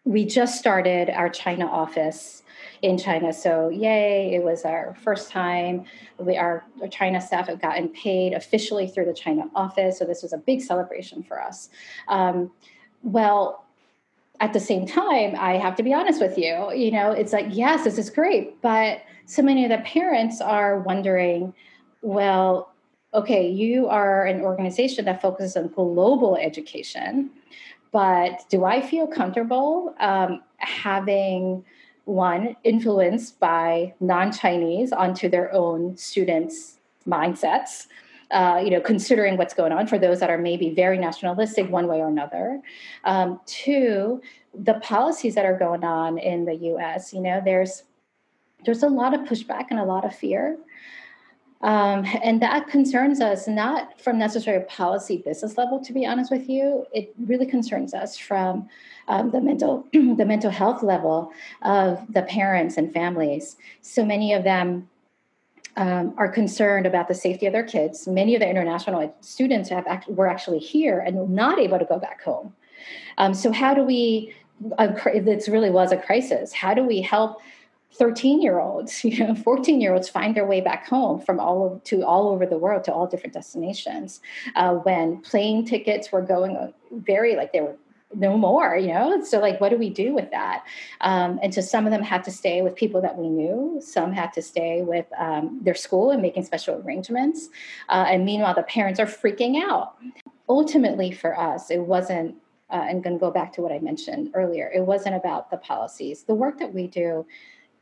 we 0.09 0.25
just 0.25 0.57
started 0.57 1.11
our 1.11 1.29
China 1.29 1.67
office 1.67 2.41
in 2.81 2.97
China. 2.97 3.31
So, 3.31 3.69
yay, 3.69 4.33
it 4.33 4.41
was 4.41 4.65
our 4.65 4.95
first 5.03 5.29
time. 5.29 5.85
We, 6.17 6.35
our, 6.35 6.65
our 6.81 6.87
China 6.87 7.21
staff 7.21 7.47
have 7.47 7.61
gotten 7.61 7.89
paid 7.89 8.33
officially 8.33 8.87
through 8.87 9.05
the 9.05 9.13
China 9.13 9.43
office. 9.53 9.99
So, 9.99 10.05
this 10.05 10.23
was 10.23 10.33
a 10.33 10.39
big 10.39 10.61
celebration 10.61 11.21
for 11.21 11.39
us. 11.39 11.69
Um, 12.07 12.49
well, 13.03 13.65
at 14.39 14.53
the 14.53 14.59
same 14.59 14.87
time, 14.87 15.35
I 15.37 15.57
have 15.57 15.75
to 15.75 15.83
be 15.83 15.93
honest 15.93 16.19
with 16.19 16.39
you. 16.39 16.73
You 16.73 16.89
know, 16.89 17.11
it's 17.11 17.31
like, 17.31 17.45
yes, 17.51 17.83
this 17.83 17.99
is 17.99 18.09
great. 18.09 18.59
But 18.63 19.03
so 19.27 19.43
many 19.43 19.63
of 19.63 19.69
the 19.69 19.83
parents 19.85 20.41
are 20.41 20.79
wondering, 20.79 21.53
well, 22.01 22.73
okay, 23.13 23.47
you 23.47 23.87
are 23.87 24.25
an 24.25 24.41
organization 24.41 25.05
that 25.05 25.21
focuses 25.21 25.55
on 25.55 25.67
global 25.67 26.35
education, 26.35 27.29
but 27.91 28.43
do 28.49 28.65
I 28.65 28.81
feel 28.81 29.07
comfortable 29.07 29.95
um, 29.99 30.41
having 30.57 31.63
one 32.05 32.55
influenced 32.63 33.39
by 33.39 33.93
non-chinese 33.99 34.91
onto 34.91 35.29
their 35.29 35.53
own 35.53 35.95
students 35.95 36.79
mindsets 37.07 37.87
uh, 38.31 38.61
you 38.63 38.69
know 38.69 38.81
considering 38.81 39.37
what's 39.37 39.53
going 39.53 39.71
on 39.71 39.87
for 39.87 39.97
those 39.97 40.19
that 40.19 40.29
are 40.29 40.37
maybe 40.37 40.69
very 40.73 40.97
nationalistic 40.97 41.69
one 41.69 41.87
way 41.87 41.99
or 41.99 42.07
another? 42.07 42.61
Um, 43.03 43.39
two 43.45 44.21
the 44.53 44.75
policies 44.75 45.35
that 45.35 45.45
are 45.45 45.57
going 45.57 45.83
on 45.83 46.17
in 46.17 46.45
the 46.45 46.53
us 46.53 47.13
you 47.13 47.21
know 47.21 47.41
there's 47.43 47.83
there's 48.65 48.83
a 48.83 48.87
lot 48.87 49.13
of 49.13 49.21
pushback 49.21 49.67
and 49.69 49.79
a 49.79 49.83
lot 49.83 50.05
of 50.05 50.15
fear 50.15 50.57
um, 51.61 52.05
and 52.23 52.41
that 52.41 52.67
concerns 52.67 53.19
us 53.19 53.47
not 53.47 53.99
from 53.99 54.17
necessarily 54.17 54.63
policy 54.65 55.17
business 55.17 55.57
level, 55.57 55.83
to 55.83 55.91
be 55.91 56.05
honest 56.05 56.31
with 56.31 56.47
you. 56.47 56.85
It 56.93 57.13
really 57.25 57.45
concerns 57.45 57.93
us 57.93 58.17
from 58.17 58.69
um, 59.09 59.31
the 59.31 59.41
mental 59.41 59.85
the 59.93 60.25
mental 60.25 60.51
health 60.51 60.83
level 60.83 61.31
of 61.61 62.01
the 62.13 62.21
parents 62.23 62.77
and 62.77 62.93
families. 62.93 63.57
So 63.81 64.05
many 64.05 64.33
of 64.33 64.45
them 64.45 64.87
um, 65.75 66.13
are 66.17 66.29
concerned 66.29 66.85
about 66.85 67.09
the 67.09 67.15
safety 67.15 67.45
of 67.45 67.51
their 67.53 67.63
kids. 67.63 68.07
Many 68.07 68.35
of 68.35 68.39
the 68.39 68.49
international 68.49 69.13
students 69.19 69.69
have 69.69 69.85
act- 69.85 70.09
were 70.09 70.27
actually 70.27 70.59
here 70.59 70.99
and 70.99 71.29
not 71.29 71.59
able 71.59 71.79
to 71.79 71.85
go 71.85 71.99
back 71.99 72.21
home. 72.23 72.53
Um, 73.17 73.33
so 73.33 73.51
how 73.51 73.73
do 73.73 73.83
we? 73.83 74.33
Uh, 74.77 74.87
this 75.21 75.49
really 75.49 75.69
was 75.69 75.91
a 75.91 75.97
crisis. 75.97 76.53
How 76.53 76.73
do 76.73 76.83
we 76.83 77.01
help? 77.01 77.41
13 77.93 78.41
year 78.41 78.59
olds 78.59 79.03
you 79.03 79.25
know 79.25 79.35
14 79.35 79.81
year 79.81 79.93
olds 79.93 80.09
find 80.09 80.35
their 80.35 80.45
way 80.45 80.61
back 80.61 80.87
home 80.87 81.19
from 81.19 81.39
all 81.39 81.65
of, 81.65 81.83
to 81.83 82.03
all 82.03 82.29
over 82.29 82.45
the 82.45 82.57
world 82.57 82.83
to 82.85 82.93
all 82.93 83.07
different 83.07 83.33
destinations. 83.33 84.21
Uh, 84.55 84.73
when 84.75 85.21
plane 85.21 85.65
tickets 85.65 86.11
were 86.11 86.21
going 86.21 86.55
uh, 86.55 86.71
very 86.91 87.35
like 87.35 87.51
they 87.51 87.61
were 87.61 87.75
no 88.15 88.35
more 88.37 88.75
you 88.75 88.87
know? 88.87 89.23
So 89.23 89.39
like 89.39 89.61
what 89.61 89.69
do 89.69 89.77
we 89.77 89.89
do 89.89 90.13
with 90.13 90.31
that? 90.31 90.65
Um, 91.01 91.39
and 91.43 91.53
so 91.53 91.61
some 91.61 91.85
of 91.85 91.91
them 91.91 92.01
had 92.01 92.23
to 92.23 92.31
stay 92.31 92.61
with 92.61 92.75
people 92.75 93.01
that 93.01 93.17
we 93.17 93.29
knew. 93.29 93.79
Some 93.83 94.11
had 94.11 94.33
to 94.33 94.41
stay 94.41 94.81
with 94.81 95.05
um, 95.17 95.59
their 95.61 95.75
school 95.75 96.09
and 96.09 96.21
making 96.21 96.43
special 96.45 96.81
arrangements. 96.83 97.49
Uh, 97.87 98.05
and 98.07 98.25
meanwhile 98.25 98.55
the 98.55 98.63
parents 98.63 98.99
are 98.99 99.05
freaking 99.05 99.61
out. 99.61 99.95
Ultimately 100.47 101.11
for 101.11 101.39
us 101.39 101.69
it 101.69 101.79
wasn't 101.79 102.35
uh, 102.71 102.85
and 102.87 103.03
going 103.03 103.15
to 103.15 103.19
go 103.19 103.31
back 103.31 103.51
to 103.51 103.61
what 103.61 103.71
i 103.71 103.79
mentioned 103.79 104.29
earlier. 104.35 104.71
It 104.73 104.81
wasn't 104.81 105.15
about 105.15 105.49
the 105.49 105.57
policies. 105.57 106.23
The 106.23 106.35
work 106.35 106.59
that 106.59 106.71
we 106.71 106.85
do 106.85 107.25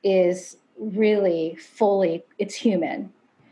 is 0.04 0.58
really 0.80 1.56
fully 1.56 2.24
it's 2.38 2.56
human. 2.56 3.12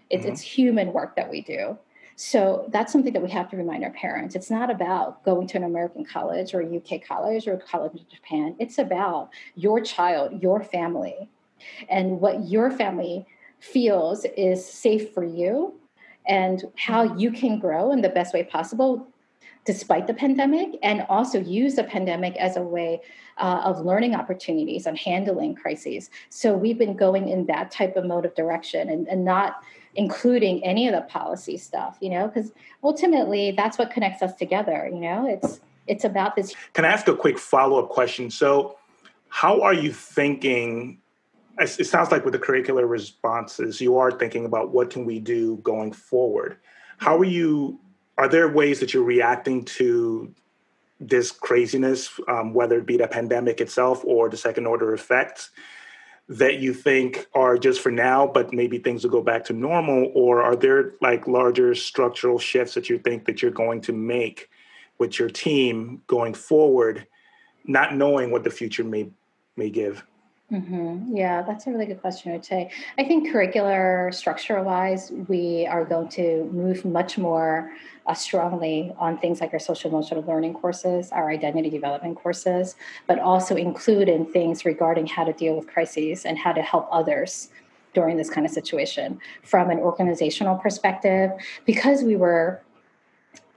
It's, 0.09 0.23
mm-hmm. 0.23 0.33
it's 0.33 0.41
human 0.41 0.93
work 0.93 1.15
that 1.15 1.29
we 1.29 1.41
do. 1.41 1.77
So 2.17 2.69
that's 2.71 2.93
something 2.93 3.11
that 3.11 3.21
we 3.21 3.29
have 3.31 3.49
to 3.49 3.57
remind 3.57 3.83
our 3.83 3.91
parents. 3.91 4.35
It's 4.35 4.49
not 4.49 4.69
about 4.69 5.23
going 5.25 5.47
to 5.47 5.57
an 5.57 5.63
american 5.63 6.05
college 6.05 6.53
or 6.53 6.61
a 6.61 6.77
uk 6.77 7.03
college 7.05 7.47
or 7.47 7.53
a 7.53 7.59
college 7.59 7.93
in 7.93 8.05
japan. 8.13 8.55
It's 8.59 8.77
about 8.77 9.29
your 9.55 9.81
child 9.81 10.41
your 10.41 10.63
family. 10.63 11.29
And 11.89 12.19
what 12.21 12.47
your 12.47 12.69
family 12.69 13.25
feels 13.59 14.25
is 14.37 14.65
safe 14.65 15.13
for 15.13 15.23
you 15.23 15.73
and 16.27 16.63
how 16.77 17.07
mm-hmm. 17.07 17.19
you 17.19 17.31
can 17.31 17.59
grow 17.59 17.91
in 17.91 18.01
the 18.01 18.09
best 18.09 18.33
way 18.33 18.43
possible 18.43 19.07
despite 19.65 20.07
the 20.07 20.13
pandemic 20.13 20.77
and 20.83 21.05
also 21.09 21.39
use 21.39 21.75
the 21.75 21.83
pandemic 21.83 22.35
as 22.37 22.55
a 22.55 22.61
way 22.61 23.01
uh, 23.37 23.61
of 23.63 23.81
learning 23.81 24.15
opportunities 24.15 24.85
and 24.85 24.97
handling 24.97 25.55
crises. 25.55 26.09
So 26.29 26.55
we've 26.55 26.77
been 26.77 26.95
going 26.95 27.27
in 27.27 27.47
that 27.47 27.71
type 27.71 27.97
of 27.97 28.05
mode 28.05 28.25
of 28.25 28.35
direction 28.35 28.89
and, 28.89 29.07
and 29.07 29.25
not 29.25 29.63
including 29.95 30.63
any 30.63 30.87
of 30.87 30.93
the 30.93 31.01
policy 31.01 31.57
stuff, 31.57 31.97
you 31.99 32.09
know, 32.09 32.27
because 32.27 32.51
ultimately 32.83 33.51
that's 33.51 33.77
what 33.77 33.91
connects 33.91 34.21
us 34.21 34.35
together, 34.35 34.89
you 34.91 34.99
know, 34.99 35.27
it's 35.27 35.59
it's 35.87 36.03
about 36.03 36.35
this. 36.35 36.55
Can 36.73 36.83
I 36.83 36.87
ask 36.87 37.07
a 37.07 37.15
quick 37.15 37.37
follow-up 37.37 37.89
question? 37.89 38.31
So 38.31 38.77
how 39.29 39.61
are 39.61 39.73
you 39.73 39.91
thinking 39.91 40.99
it 41.59 41.85
sounds 41.85 42.11
like 42.11 42.25
with 42.25 42.33
the 42.33 42.39
curricular 42.39 42.89
responses 42.89 43.79
you 43.79 43.97
are 43.97 44.11
thinking 44.11 44.45
about 44.45 44.71
what 44.71 44.89
can 44.89 45.05
we 45.05 45.19
do 45.19 45.57
going 45.57 45.91
forward 45.91 46.57
how 46.97 47.17
are 47.17 47.25
you 47.25 47.79
are 48.17 48.27
there 48.27 48.47
ways 48.49 48.79
that 48.79 48.93
you're 48.93 49.03
reacting 49.03 49.63
to 49.65 50.33
this 50.99 51.31
craziness, 51.31 52.09
um, 52.27 52.53
whether 52.53 52.77
it 52.77 52.85
be 52.85 52.97
the 52.97 53.07
pandemic 53.07 53.59
itself 53.59 54.03
or 54.05 54.29
the 54.29 54.37
second 54.37 54.65
order 54.65 54.93
effects, 54.93 55.49
that 56.27 56.59
you 56.59 56.73
think 56.73 57.27
are 57.35 57.57
just 57.57 57.81
for 57.81 57.91
now, 57.91 58.25
but 58.25 58.53
maybe 58.53 58.79
things 58.79 59.03
will 59.03 59.11
go 59.11 59.21
back 59.21 59.43
to 59.45 59.53
normal? 59.53 60.11
Or 60.15 60.41
are 60.41 60.55
there 60.55 60.93
like 61.01 61.27
larger 61.27 61.75
structural 61.75 62.39
shifts 62.39 62.73
that 62.73 62.89
you 62.89 62.97
think 62.97 63.25
that 63.25 63.41
you're 63.41 63.51
going 63.51 63.81
to 63.81 63.93
make 63.93 64.49
with 64.97 65.19
your 65.19 65.29
team 65.29 66.01
going 66.07 66.33
forward, 66.33 67.05
not 67.65 67.95
knowing 67.95 68.31
what 68.31 68.43
the 68.43 68.49
future 68.49 68.83
may 68.83 69.09
may 69.57 69.69
give? 69.69 70.03
Mm-hmm. 70.51 71.15
Yeah, 71.15 71.41
that's 71.41 71.65
a 71.65 71.71
really 71.71 71.87
good 71.87 72.01
question, 72.01 72.39
Uche. 72.39 72.69
I 72.99 73.03
think 73.03 73.29
curricular 73.29 74.13
structure 74.13 74.61
wise, 74.61 75.11
we 75.27 75.65
are 75.65 75.83
going 75.83 76.09
to 76.09 76.47
move 76.53 76.85
much 76.85 77.17
more 77.17 77.71
uh, 78.05 78.13
strongly 78.13 78.93
on 78.99 79.17
things 79.17 79.41
like 79.41 79.53
our 79.53 79.59
social 79.59 79.89
emotional 79.89 80.23
learning 80.23 80.53
courses, 80.53 81.11
our 81.11 81.31
identity 81.31 81.71
development 81.71 82.17
courses, 82.17 82.75
but 83.07 83.17
also 83.17 83.55
include 83.55 84.07
in 84.07 84.27
things 84.31 84.65
regarding 84.65 85.07
how 85.07 85.23
to 85.23 85.33
deal 85.33 85.55
with 85.55 85.67
crises 85.67 86.25
and 86.25 86.37
how 86.37 86.53
to 86.53 86.61
help 86.61 86.87
others 86.91 87.49
during 87.95 88.15
this 88.15 88.29
kind 88.29 88.45
of 88.45 88.51
situation 88.51 89.19
from 89.41 89.71
an 89.71 89.79
organizational 89.79 90.57
perspective. 90.57 91.31
Because 91.65 92.03
we 92.03 92.15
were 92.17 92.61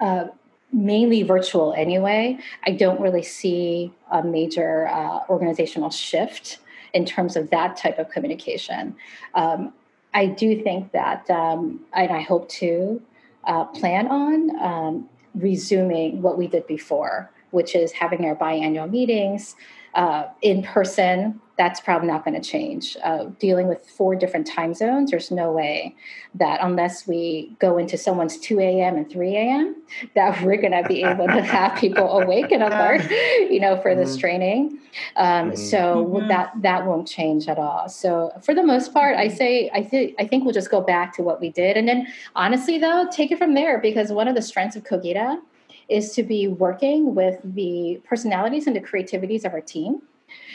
uh, 0.00 0.28
mainly 0.72 1.22
virtual 1.22 1.74
anyway, 1.74 2.38
I 2.64 2.70
don't 2.70 2.98
really 2.98 3.22
see 3.22 3.92
a 4.10 4.22
major 4.22 4.88
uh, 4.88 5.20
organizational 5.28 5.90
shift 5.90 6.60
in 6.92 7.04
terms 7.04 7.36
of 7.36 7.50
that 7.50 7.76
type 7.76 7.98
of 7.98 8.10
communication. 8.10 8.94
Um, 9.34 9.72
I 10.14 10.26
do 10.26 10.62
think 10.62 10.92
that, 10.92 11.28
um, 11.30 11.80
and 11.92 12.10
I 12.10 12.20
hope 12.20 12.48
to 12.50 13.00
uh, 13.44 13.64
plan 13.66 14.08
on 14.08 14.60
um, 14.60 15.08
resuming 15.34 16.22
what 16.22 16.38
we 16.38 16.46
did 16.46 16.66
before, 16.66 17.30
which 17.50 17.74
is 17.74 17.92
having 17.92 18.24
our 18.24 18.34
biannual 18.34 18.90
meetings 18.90 19.54
uh, 19.94 20.24
in 20.42 20.62
person 20.62 21.40
that's 21.58 21.80
probably 21.80 22.06
not 22.06 22.24
going 22.24 22.40
to 22.40 22.48
change. 22.48 22.96
Uh, 23.02 23.24
dealing 23.40 23.66
with 23.66 23.84
four 23.84 24.14
different 24.14 24.46
time 24.46 24.72
zones, 24.72 25.10
there's 25.10 25.32
no 25.32 25.50
way 25.50 25.94
that 26.36 26.60
unless 26.62 27.06
we 27.06 27.52
go 27.58 27.76
into 27.76 27.98
someone's 27.98 28.38
2 28.38 28.60
a.m. 28.60 28.96
and 28.96 29.10
3 29.10 29.36
a.m., 29.36 29.76
that 30.14 30.40
we're 30.44 30.56
going 30.56 30.72
to 30.72 30.88
be 30.88 31.02
able 31.02 31.26
to 31.26 31.42
have 31.42 31.76
people 31.76 32.20
awake 32.20 32.52
and 32.52 32.62
alert, 32.62 33.02
you 33.50 33.58
know, 33.58 33.78
for 33.82 33.96
this 33.96 34.10
mm-hmm. 34.10 34.20
training. 34.20 34.78
Um, 35.16 35.50
mm-hmm. 35.50 35.56
So 35.56 36.06
mm-hmm. 36.06 36.28
that 36.28 36.52
that 36.62 36.86
won't 36.86 37.08
change 37.08 37.48
at 37.48 37.58
all. 37.58 37.88
So 37.88 38.32
for 38.40 38.54
the 38.54 38.62
most 38.62 38.94
part, 38.94 39.16
I 39.16 39.26
say 39.28 39.68
I 39.74 39.82
think 39.82 40.14
I 40.18 40.26
think 40.26 40.44
we'll 40.44 40.54
just 40.54 40.70
go 40.70 40.80
back 40.80 41.12
to 41.16 41.22
what 41.22 41.40
we 41.40 41.50
did, 41.50 41.76
and 41.76 41.88
then 41.88 42.06
honestly, 42.36 42.78
though, 42.78 43.08
take 43.10 43.32
it 43.32 43.38
from 43.38 43.54
there 43.54 43.78
because 43.78 44.12
one 44.12 44.28
of 44.28 44.34
the 44.36 44.42
strengths 44.42 44.76
of 44.76 44.84
Cogita 44.84 45.40
is 45.88 46.12
to 46.12 46.22
be 46.22 46.46
working 46.46 47.14
with 47.14 47.40
the 47.42 48.00
personalities 48.04 48.66
and 48.66 48.76
the 48.76 48.80
creativities 48.80 49.44
of 49.44 49.52
our 49.52 49.60
team 49.60 50.02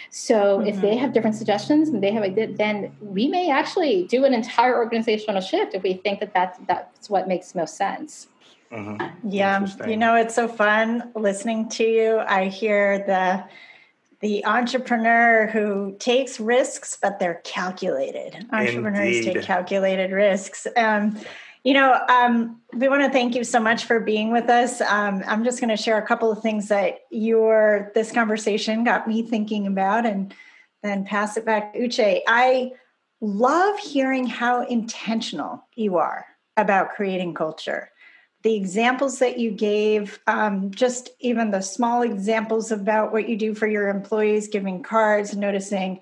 so 0.10 0.60
mm-hmm. 0.60 0.68
if 0.68 0.82
they 0.82 0.96
have 0.96 1.14
different 1.14 1.36
suggestions 1.36 1.90
and 1.90 2.04
they 2.04 2.12
have 2.12 2.24
a 2.24 2.46
then 2.56 2.96
we 3.02 3.28
may 3.28 3.50
actually 3.50 4.06
do 4.08 4.26
an 4.26 4.34
entire 4.34 4.76
organizational 4.76 5.42
shift 5.42 5.74
if 5.74 5.84
we 5.84 5.96
think 5.96 6.20
that 6.20 6.34
that's, 6.34 6.60
that's 6.68 7.10
what 7.10 7.28
makes 7.28 7.56
most 7.56 7.76
sense. 7.76 8.28
Mm-hmm. 8.72 9.30
Yeah, 9.30 9.68
you 9.88 9.98
know, 9.98 10.16
it's 10.16 10.34
so 10.34 10.48
fun 10.48 11.12
listening 11.16 11.70
to 11.70 11.84
you. 11.84 12.20
I 12.20 12.48
hear 12.48 13.00
the 13.00 13.44
the 14.24 14.46
entrepreneur 14.46 15.48
who 15.48 15.98
takes 16.00 16.40
risks, 16.40 16.98
but 17.00 17.20
they're 17.20 17.42
calculated. 17.44 18.48
Entrepreneurs 18.54 19.18
Indeed. 19.18 19.34
take 19.34 19.44
calculated 19.44 20.12
risks. 20.12 20.66
Um, 20.78 21.20
you 21.64 21.74
know, 21.74 21.98
um, 22.10 22.62
we 22.74 22.90
want 22.90 23.04
to 23.04 23.10
thank 23.10 23.36
you 23.36 23.44
so 23.44 23.60
much 23.60 23.86
for 23.86 24.00
being 24.00 24.32
with 24.32 24.50
us. 24.50 24.82
Um, 24.82 25.24
I'm 25.26 25.46
just 25.46 25.62
going 25.62 25.70
to 25.70 25.82
share 25.82 25.98
a 25.98 26.06
couple 26.06 26.30
of 26.30 26.42
things 26.42 26.68
that 26.68 27.00
your 27.10 27.92
this 27.96 28.12
conversation 28.12 28.84
got 28.84 29.08
me 29.08 29.24
thinking 29.24 29.66
about, 29.66 30.06
and 30.06 30.34
then 30.82 31.06
pass 31.06 31.38
it 31.38 31.46
back 31.46 31.74
to 31.74 31.80
Uche. 31.80 32.22
I 32.28 32.74
love 33.22 33.80
hearing 33.80 34.28
how 34.28 34.66
intentional 34.66 35.66
you 35.76 35.98
are 35.98 36.26
about 36.58 36.92
creating 36.96 37.34
culture. 37.34 37.90
The 38.42 38.56
examples 38.56 39.20
that 39.20 39.40
you 39.40 39.52
gave, 39.52 40.20
um, 40.28 40.72
just 40.72 41.12
even 41.22 41.52
the 41.52 41.62
small 41.62 42.02
examples 42.02 42.74
about 42.74 43.14
what 43.14 43.30
you 43.30 43.38
do 43.38 43.56
for 43.56 43.68
your 43.68 43.88
employees, 43.88 44.50
giving 44.50 44.84
cards, 44.84 45.34
noticing, 45.34 46.02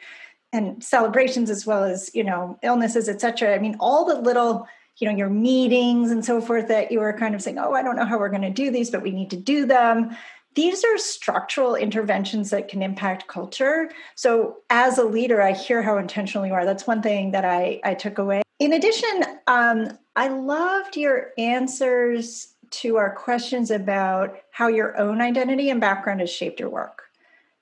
and 0.52 0.84
celebrations 0.84 1.52
as 1.52 1.68
well 1.68 1.84
as 1.84 2.10
you 2.16 2.24
know 2.24 2.58
illnesses, 2.64 3.08
etc. 3.08 3.54
I 3.54 3.60
mean, 3.60 3.76
all 3.80 4.06
the 4.06 4.20
little 4.20 4.68
you 5.02 5.10
know 5.10 5.16
your 5.16 5.30
meetings 5.30 6.12
and 6.12 6.24
so 6.24 6.40
forth 6.40 6.68
that 6.68 6.92
you 6.92 7.00
were 7.00 7.12
kind 7.12 7.34
of 7.34 7.42
saying 7.42 7.58
oh 7.58 7.74
i 7.74 7.82
don't 7.82 7.96
know 7.96 8.06
how 8.06 8.18
we're 8.18 8.30
going 8.30 8.42
to 8.42 8.52
do 8.52 8.70
these 8.70 8.90
but 8.90 9.02
we 9.02 9.12
need 9.12 9.30
to 9.30 9.38
do 9.38 9.66
them. 9.66 10.16
These 10.54 10.84
are 10.84 10.98
structural 10.98 11.76
interventions 11.76 12.50
that 12.50 12.68
can 12.68 12.82
impact 12.82 13.28
culture. 13.28 13.90
So 14.16 14.58
as 14.70 14.98
a 14.98 15.06
leader 15.06 15.42
i 15.42 15.54
hear 15.54 15.82
how 15.82 15.98
intentional 15.98 16.46
you 16.46 16.54
are. 16.54 16.66
That's 16.66 16.86
one 16.86 17.02
thing 17.02 17.32
that 17.32 17.46
i, 17.46 17.82
I 17.84 17.96
took 17.96 18.20
away. 18.20 18.44
In 18.60 18.74
addition 18.74 19.24
um, 19.48 19.98
i 20.16 20.28
loved 20.28 20.96
your 20.96 21.32
answers 21.38 22.54
to 22.70 22.96
our 22.96 23.14
questions 23.14 23.70
about 23.72 24.38
how 24.52 24.68
your 24.68 24.98
own 24.98 25.20
identity 25.20 25.70
and 25.70 25.82
background 25.82 26.22
has 26.22 26.30
shaped 26.30 26.60
your 26.60 26.70
work. 26.70 27.04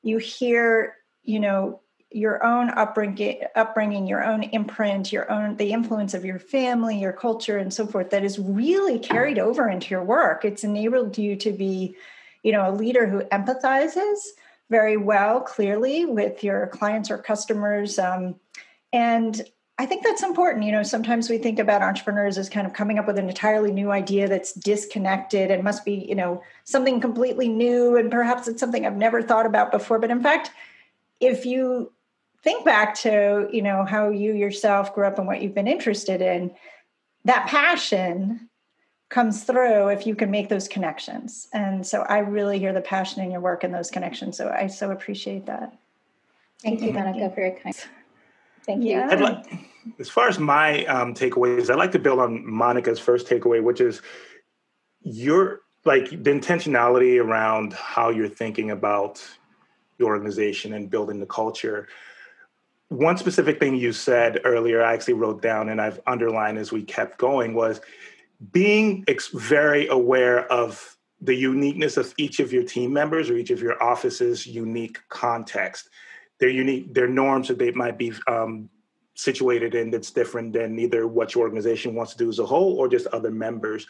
You 0.03 0.17
hear 0.17 0.95
you 1.23 1.39
know 1.39 1.79
your 2.11 2.43
own 2.43 2.69
upbringing, 2.71 3.41
upbringing, 3.55 4.07
your 4.07 4.23
own 4.23 4.43
imprint, 4.43 5.11
your 5.11 5.31
own 5.31 5.55
the 5.57 5.71
influence 5.71 6.13
of 6.13 6.25
your 6.25 6.39
family, 6.39 6.99
your 6.99 7.13
culture, 7.13 7.57
and 7.57 7.73
so 7.73 7.85
forth 7.85 8.09
that 8.09 8.23
is 8.23 8.39
really 8.39 8.97
carried 8.97 9.37
over 9.37 9.69
into 9.69 9.89
your 9.91 10.03
work. 10.03 10.43
It's 10.43 10.63
enabled 10.63 11.17
you 11.17 11.35
to 11.35 11.51
be, 11.51 11.95
you 12.41 12.51
know, 12.51 12.69
a 12.69 12.73
leader 12.73 13.05
who 13.05 13.21
empathizes 13.25 14.17
very 14.69 14.97
well, 14.97 15.41
clearly 15.41 16.05
with 16.05 16.43
your 16.43 16.67
clients 16.67 17.11
or 17.11 17.17
customers, 17.17 17.99
um, 17.99 18.35
and 18.91 19.41
I 19.79 19.85
think 19.85 20.03
that's 20.03 20.23
important. 20.23 20.65
You 20.65 20.73
know, 20.73 20.83
sometimes 20.83 21.29
we 21.29 21.37
think 21.37 21.57
about 21.57 21.81
entrepreneurs 21.81 22.37
as 22.37 22.49
kind 22.49 22.67
of 22.67 22.73
coming 22.73 22.99
up 22.99 23.07
with 23.07 23.17
an 23.17 23.29
entirely 23.29 23.71
new 23.71 23.91
idea 23.91 24.27
that's 24.27 24.51
disconnected 24.51 25.51
and 25.51 25.63
must 25.63 25.85
be, 25.85 25.93
you 25.93 26.15
know, 26.15 26.43
something 26.65 26.99
completely 26.99 27.47
new, 27.47 27.95
and 27.95 28.11
perhaps 28.11 28.49
it's 28.49 28.59
something 28.59 28.85
I've 28.85 28.97
never 28.97 29.21
thought 29.21 29.45
about 29.45 29.71
before. 29.71 29.97
But 29.97 30.11
in 30.11 30.21
fact, 30.21 30.51
if 31.21 31.45
you 31.45 31.93
think 32.43 32.65
back 32.65 32.95
to 32.95 33.49
you 33.51 33.61
know 33.61 33.85
how 33.85 34.09
you 34.09 34.33
yourself 34.33 34.93
grew 34.93 35.05
up 35.05 35.17
and 35.17 35.27
what 35.27 35.41
you've 35.41 35.55
been 35.55 35.67
interested 35.67 36.21
in 36.21 36.51
that 37.25 37.47
passion 37.47 38.49
comes 39.09 39.43
through 39.43 39.87
if 39.87 40.05
you 40.05 40.15
can 40.15 40.29
make 40.29 40.49
those 40.49 40.67
connections. 40.67 41.47
And 41.53 41.85
so 41.85 42.01
i 42.03 42.19
really 42.19 42.59
hear 42.59 42.73
the 42.73 42.81
passion 42.81 43.23
in 43.23 43.31
your 43.31 43.41
work 43.41 43.63
and 43.63 43.73
those 43.73 43.91
connections. 43.91 44.37
So 44.37 44.49
i 44.49 44.67
so 44.67 44.91
appreciate 44.91 45.45
that. 45.47 45.77
Thank, 46.61 46.79
thank 46.79 46.93
you. 46.93 46.93
monica 46.93 47.33
very 47.35 47.51
kind 47.51 47.75
thank 48.65 48.83
you. 48.83 48.91
Yeah. 48.91 49.15
like, 49.15 49.45
as 49.99 50.09
far 50.09 50.27
as 50.27 50.37
my 50.37 50.85
um, 50.85 51.13
takeaways 51.13 51.69
i'd 51.69 51.77
like 51.77 51.91
to 51.93 51.99
build 51.99 52.19
on 52.19 52.45
monica's 52.45 52.99
first 52.99 53.27
takeaway 53.27 53.63
which 53.63 53.81
is 53.81 54.01
your 55.01 55.61
like 55.85 56.09
the 56.09 56.29
intentionality 56.29 57.23
around 57.23 57.73
how 57.73 58.09
you're 58.09 58.27
thinking 58.27 58.71
about 58.71 59.25
your 59.97 60.09
organization 60.09 60.73
and 60.73 60.89
building 60.89 61.19
the 61.19 61.25
culture 61.25 61.87
one 62.89 63.17
specific 63.17 63.59
thing 63.59 63.75
you 63.75 63.93
said 63.93 64.41
earlier, 64.43 64.83
I 64.83 64.93
actually 64.93 65.13
wrote 65.13 65.41
down 65.41 65.69
and 65.69 65.79
I've 65.79 65.99
underlined 66.07 66.57
as 66.57 66.71
we 66.71 66.83
kept 66.83 67.19
going 67.19 67.53
was 67.53 67.81
being 68.51 69.03
ex- 69.07 69.27
very 69.27 69.87
aware 69.87 70.51
of 70.51 70.97
the 71.21 71.35
uniqueness 71.35 71.97
of 71.97 72.13
each 72.17 72.39
of 72.39 72.51
your 72.51 72.63
team 72.63 72.91
members 72.91 73.29
or 73.29 73.35
each 73.35 73.51
of 73.51 73.61
your 73.61 73.81
office's 73.81 74.47
unique 74.47 74.97
context, 75.09 75.89
their 76.39 76.49
unique, 76.49 76.93
their 76.93 77.07
norms 77.07 77.47
that 77.49 77.59
they 77.59 77.71
might 77.71 77.97
be 77.97 78.11
um, 78.27 78.69
situated 79.13 79.75
in 79.75 79.91
that's 79.91 80.11
different 80.11 80.53
than 80.53 80.79
either 80.79 81.07
what 81.07 81.35
your 81.35 81.43
organization 81.43 81.93
wants 81.93 82.13
to 82.13 82.17
do 82.17 82.29
as 82.29 82.39
a 82.39 82.45
whole 82.45 82.75
or 82.75 82.87
just 82.87 83.05
other 83.07 83.31
members. 83.31 83.85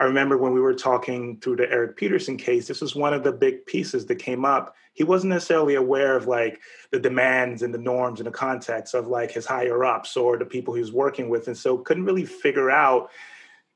I 0.00 0.04
remember 0.04 0.38
when 0.38 0.54
we 0.54 0.62
were 0.62 0.72
talking 0.72 1.38
through 1.40 1.56
the 1.56 1.70
Eric 1.70 1.94
Peterson 1.94 2.38
case, 2.38 2.66
this 2.66 2.80
was 2.80 2.96
one 2.96 3.12
of 3.12 3.22
the 3.22 3.32
big 3.32 3.66
pieces 3.66 4.06
that 4.06 4.16
came 4.16 4.46
up. 4.46 4.74
He 4.94 5.04
wasn't 5.04 5.34
necessarily 5.34 5.74
aware 5.74 6.16
of 6.16 6.26
like 6.26 6.58
the 6.90 6.98
demands 6.98 7.60
and 7.60 7.72
the 7.72 7.78
norms 7.78 8.18
and 8.18 8.26
the 8.26 8.32
context 8.32 8.94
of 8.94 9.08
like 9.08 9.30
his 9.30 9.44
higher 9.44 9.84
ups 9.84 10.16
or 10.16 10.38
the 10.38 10.46
people 10.46 10.72
he 10.72 10.80
was 10.80 10.90
working 10.90 11.28
with. 11.28 11.48
And 11.48 11.56
so 11.56 11.76
couldn't 11.76 12.06
really 12.06 12.24
figure 12.24 12.70
out, 12.70 13.10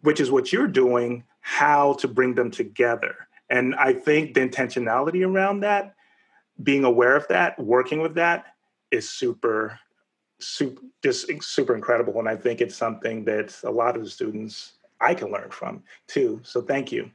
which 0.01 0.19
is 0.19 0.31
what 0.31 0.51
you're 0.51 0.67
doing, 0.67 1.25
how 1.43 1.93
to 1.95 2.09
bring 2.09 2.35
them 2.35 2.51
together. 2.51 3.29
And 3.51 3.75
I 3.75 3.93
think 3.93 4.33
the 4.33 4.41
intentionality 4.41 5.27
around 5.27 5.61
that, 5.61 5.95
being 6.63 6.85
aware 6.85 7.17
of 7.17 7.29
that, 7.29 7.59
working 7.59 8.01
with 8.01 8.15
that 8.15 8.47
is 8.91 9.11
super, 9.11 9.79
super, 10.39 10.81
just 11.03 11.29
eh, 11.29 11.37
super 11.43 11.75
incredible. 11.75 12.19
And 12.19 12.29
I 12.31 12.37
think 12.37 12.63
it's 12.63 12.77
something 12.77 13.27
that 13.27 13.55
a 13.63 13.71
lot 13.71 13.95
of 13.95 14.05
the 14.05 14.09
students 14.09 14.73
I 15.01 15.15
can 15.15 15.31
learn 15.31 15.51
from 15.51 15.83
too. 16.07 16.41
So 16.43 16.63
thank 16.63 16.93
you. 16.93 17.11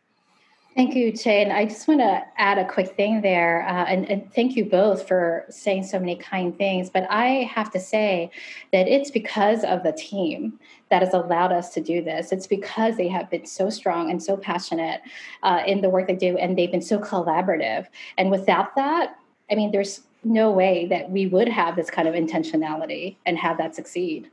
Thank 0.76 0.96
you, 0.96 1.12
Jane. 1.12 1.52
I 1.52 1.66
just 1.66 1.88
want 1.88 2.00
to 2.00 2.22
add 2.38 2.58
a 2.58 2.66
quick 2.66 2.96
thing 2.96 3.22
there, 3.22 3.68
uh, 3.68 3.86
and, 3.86 4.10
and, 4.10 4.32
thank 4.34 4.56
you 4.56 4.64
both 4.64 5.08
for 5.08 5.46
saying 5.50 5.84
so 5.84 6.00
many 6.00 6.16
kind 6.16 6.56
things. 6.58 6.92
But 6.92 7.08
I 7.10 7.50
have 7.54 7.72
to 7.72 7.80
say 7.80 8.30
that 8.72 8.88
it's 8.88 9.10
because 9.10 9.64
of 9.64 9.82
the 9.84 9.92
team 9.92 10.60
that 10.90 11.02
has 11.02 11.14
allowed 11.14 11.52
us 11.52 11.74
to 11.74 11.82
do 11.82 12.04
this. 12.04 12.32
It's 12.32 12.48
because 12.48 12.98
they 12.98 13.08
have 13.08 13.30
been 13.32 13.46
so 13.46 13.70
strong 13.70 14.12
and 14.12 14.22
so 14.22 14.38
passionate 14.38 15.02
uh, 15.42 15.64
in 15.66 15.82
the 15.82 15.90
work 15.90 16.08
they 16.08 16.16
do, 16.16 16.38
and 16.38 16.58
they've 16.58 16.72
been 16.72 16.82
so 16.82 17.00
collaborative. 17.00 17.88
And 18.18 18.30
without 18.30 18.76
that, 18.76 19.16
I 19.52 19.56
mean, 19.56 19.72
there's 19.72 20.02
no 20.24 20.52
way 20.52 20.86
that 20.86 21.10
we 21.10 21.26
would 21.28 21.50
have 21.50 21.76
this 21.76 21.90
kind 21.90 22.08
of 22.08 22.14
intentionality 22.14 23.18
and 23.26 23.38
have 23.38 23.58
that 23.58 23.76
succeed. 23.76 24.30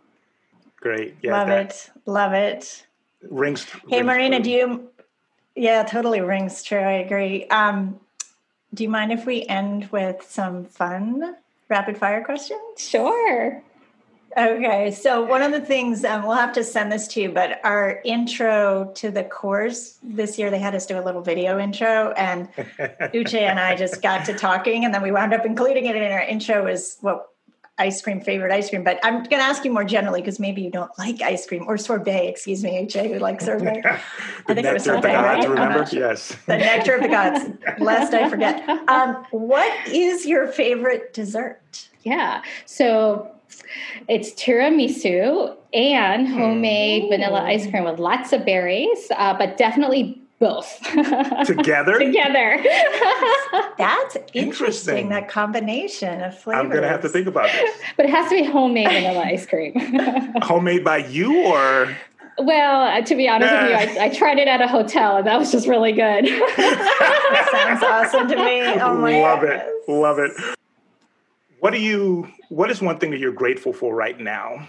Great. 0.77 1.17
Yeah, 1.23 1.39
Love 1.39 1.49
that. 1.49 1.71
it. 1.71 1.91
Love 2.07 2.33
it. 2.35 2.86
Rings. 3.23 3.65
Hey, 3.89 4.03
rings 4.03 4.07
Marina, 4.07 4.41
do 4.41 4.51
you 4.51 4.91
yeah, 5.57 5.83
totally 5.85 6.21
rings 6.21 6.63
true. 6.63 6.79
I 6.79 6.93
agree. 6.93 7.47
Um, 7.49 7.99
do 8.75 8.83
you 8.83 8.91
mind 8.91 9.11
if 9.11 9.25
we 9.25 9.45
end 9.47 9.91
with 9.91 10.23
some 10.29 10.67
fun 10.67 11.37
rapid 11.71 11.97
fire 11.97 12.23
questions? 12.23 12.61
Sure. 12.77 13.63
Okay, 14.37 14.91
so 14.91 15.25
one 15.25 15.41
of 15.41 15.51
the 15.51 15.63
things 15.63 16.05
um, 16.05 16.25
we'll 16.25 16.37
have 16.37 16.53
to 16.53 16.63
send 16.63 16.93
this 16.93 17.09
to 17.09 17.23
you, 17.23 17.31
but 17.31 17.59
our 17.65 18.03
intro 18.05 18.93
to 18.97 19.11
the 19.11 19.25
course 19.25 19.99
this 20.03 20.39
year, 20.39 20.51
they 20.51 20.59
had 20.59 20.75
us 20.75 20.85
do 20.85 20.99
a 20.99 21.01
little 21.01 21.23
video 21.23 21.59
intro, 21.59 22.13
and 22.19 22.53
Uche 23.15 23.41
and 23.41 23.59
I 23.59 23.77
just 23.77 24.03
got 24.03 24.27
to 24.27 24.35
talking, 24.35 24.85
and 24.85 24.93
then 24.93 25.01
we 25.01 25.11
wound 25.11 25.33
up 25.33 25.47
including 25.47 25.87
it 25.87 25.97
in 25.97 26.13
our 26.13 26.21
intro. 26.21 26.67
Is 26.67 26.99
what 27.01 27.31
ice 27.79 28.01
cream 28.01 28.21
favorite 28.21 28.53
ice 28.53 28.71
cream, 28.71 28.83
but 28.83 28.99
I'm 29.03 29.19
going 29.19 29.41
to 29.41 29.43
ask 29.43 29.65
you 29.65 29.73
more 29.73 29.85
generally 29.85 30.21
because 30.21 30.41
maybe 30.41 30.63
you 30.63 30.71
don't 30.71 30.91
like 30.99 31.21
ice 31.21 31.47
cream 31.47 31.65
or 31.67 31.77
sorbet. 31.77 32.29
Excuse 32.29 32.65
me, 32.65 32.77
HA, 32.91 33.13
who 33.13 33.19
likes 33.19 33.45
sorbet. 33.47 33.83
I 33.85 34.55
think 34.55 34.67
it 34.67 34.73
was 34.73 34.85
sorbet. 34.85 35.13
Gods, 35.13 35.47
right? 35.47 35.49
Remember? 35.49 35.87
Yes. 35.93 36.37
The 36.47 36.57
nectar 36.57 36.97
of 36.97 37.03
the 37.03 37.09
gods. 37.09 37.45
Lest 37.79 38.13
I 38.15 38.29
forget. 38.29 38.65
Um, 38.89 39.27
what 39.31 39.89
is 39.89 40.27
your 40.27 40.47
favorite 40.47 41.13
dessert? 41.13 41.89
Yeah. 42.03 42.43
So 42.67 43.31
it's 44.09 44.31
tiramisu 44.33 45.57
and 45.75 46.29
homemade 46.29 47.05
Ooh. 47.05 47.09
vanilla 47.09 47.43
ice 47.43 47.69
cream 47.69 47.85
with 47.85 47.99
lots 47.99 48.33
of 48.33 48.45
berries, 48.45 49.11
uh, 49.17 49.37
but 49.37 49.57
definitely 49.57 50.23
both 50.39 50.81
together 51.47 51.99
together 51.99 52.61
that's 53.79 54.17
interesting, 54.35 54.43
interesting, 54.43 55.09
that 55.09 55.29
combination 55.29 56.23
of 56.23 56.39
flavors 56.39 56.65
i'm 56.65 56.71
gonna 56.71 56.89
have 56.89 57.01
to 57.01 57.09
think 57.09 57.27
about 57.27 57.51
this 57.53 57.71
but 57.97 58.07
it 58.07 58.11
has 58.11 58.29
to 58.29 58.37
be 58.37 58.45
homemade 58.45 58.87
vanilla 58.89 59.23
ice 59.25 59.47
cream 59.47 59.73
homemade 60.43 60.85
by 60.85 60.99
you 60.99 61.47
or 61.47 61.97
well, 62.39 62.83
uh, 62.83 63.01
to 63.01 63.15
be 63.15 63.27
honest 63.31 63.51
with 63.51 63.71
you, 63.71 63.99
I, 63.99 64.05
I, 64.05 64.09
tried 64.11 64.39
it 64.39 64.47
at 64.47 64.61
a 64.61 64.69
hotel 64.69 65.17
and 65.17 65.27
that 65.27 65.39
was 65.39 65.51
just 65.51 65.67
really 65.67 65.93
good. 65.93 66.29
sounds 66.29 67.83
awesome 67.83 68.29
to 68.29 68.37
me. 68.37 68.61
Oh 68.79 68.95
my 68.95 69.21
Love 69.21 69.41
goodness. 69.41 69.63
it. 69.89 69.91
Love 69.91 70.19
it. 70.19 70.33
What 71.61 71.73
do 71.73 71.81
you 71.81 72.29
what 72.51 72.71
is 72.71 72.83
one 72.83 72.99
thing 72.99 73.11
that 73.13 73.21
you're 73.21 73.33
grateful 73.33 73.73
for 73.73 73.95
right 73.95 74.21
now? 74.21 74.69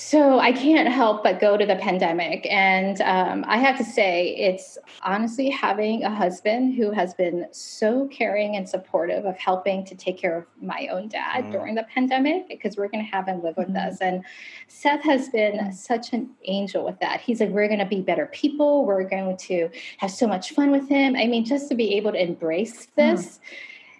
So 0.00 0.38
I 0.38 0.52
can't 0.52 0.88
help 0.88 1.24
but 1.24 1.40
go 1.40 1.56
to 1.56 1.66
the 1.66 1.74
pandemic. 1.74 2.46
And 2.48 3.00
um, 3.00 3.44
I 3.48 3.58
have 3.58 3.76
to 3.78 3.84
say, 3.84 4.28
it's 4.36 4.78
honestly 5.02 5.50
having 5.50 6.04
a 6.04 6.14
husband 6.14 6.76
who 6.76 6.92
has 6.92 7.14
been 7.14 7.48
so 7.50 8.06
caring 8.06 8.54
and 8.54 8.66
supportive 8.66 9.24
of 9.24 9.36
helping 9.36 9.84
to 9.86 9.96
take 9.96 10.16
care 10.16 10.38
of 10.38 10.46
my 10.62 10.86
own 10.92 11.08
dad 11.08 11.46
mm. 11.46 11.50
during 11.50 11.74
the 11.74 11.82
pandemic 11.92 12.46
because 12.48 12.76
we're 12.76 12.86
going 12.86 13.04
to 13.04 13.10
have 13.10 13.26
him 13.26 13.42
live 13.42 13.56
with 13.56 13.70
mm. 13.70 13.88
us. 13.88 14.00
And 14.00 14.24
Seth 14.68 15.02
has 15.02 15.30
been 15.30 15.58
mm. 15.58 15.74
such 15.74 16.12
an 16.12 16.30
angel 16.44 16.84
with 16.84 17.00
that. 17.00 17.20
He's 17.20 17.40
like, 17.40 17.50
we're 17.50 17.66
going 17.66 17.80
to 17.80 17.84
be 17.84 18.00
better 18.00 18.26
people. 18.26 18.86
We're 18.86 19.02
going 19.02 19.36
to 19.36 19.68
have 19.96 20.12
so 20.12 20.28
much 20.28 20.52
fun 20.52 20.70
with 20.70 20.88
him. 20.88 21.16
I 21.16 21.26
mean, 21.26 21.44
just 21.44 21.68
to 21.70 21.74
be 21.74 21.96
able 21.96 22.12
to 22.12 22.22
embrace 22.22 22.86
mm. 22.86 22.90
this 22.94 23.40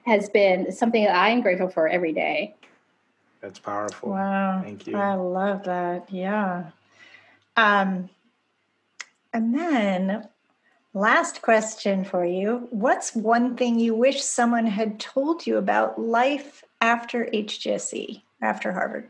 has 0.07 0.31
been 0.31 0.71
something 0.71 1.05
that 1.05 1.17
I 1.17 1.31
am 1.31 1.43
grateful 1.43 1.69
for 1.69 1.89
every 1.89 2.13
day. 2.13 2.55
That's 3.41 3.59
powerful. 3.59 4.11
Wow. 4.11 4.61
Thank 4.63 4.87
you. 4.87 4.97
I 4.97 5.15
love 5.15 5.65
that. 5.65 6.13
Yeah. 6.13 6.71
Um, 7.57 8.11
and 9.33 9.55
then 9.55 10.29
last 10.95 11.43
question 11.43 12.05
for 12.05 12.25
you. 12.25 12.69
What's 12.71 13.15
one 13.15 13.57
thing 13.57 13.79
you 13.79 13.95
wish 13.95 14.23
someone 14.23 14.67
had 14.67 14.99
told 14.99 15.47
you 15.47 15.57
about 15.57 16.01
life 16.01 16.65
after 16.81 17.27
HGSE, 17.27 18.23
after 18.43 18.73
Harvard? 18.73 19.09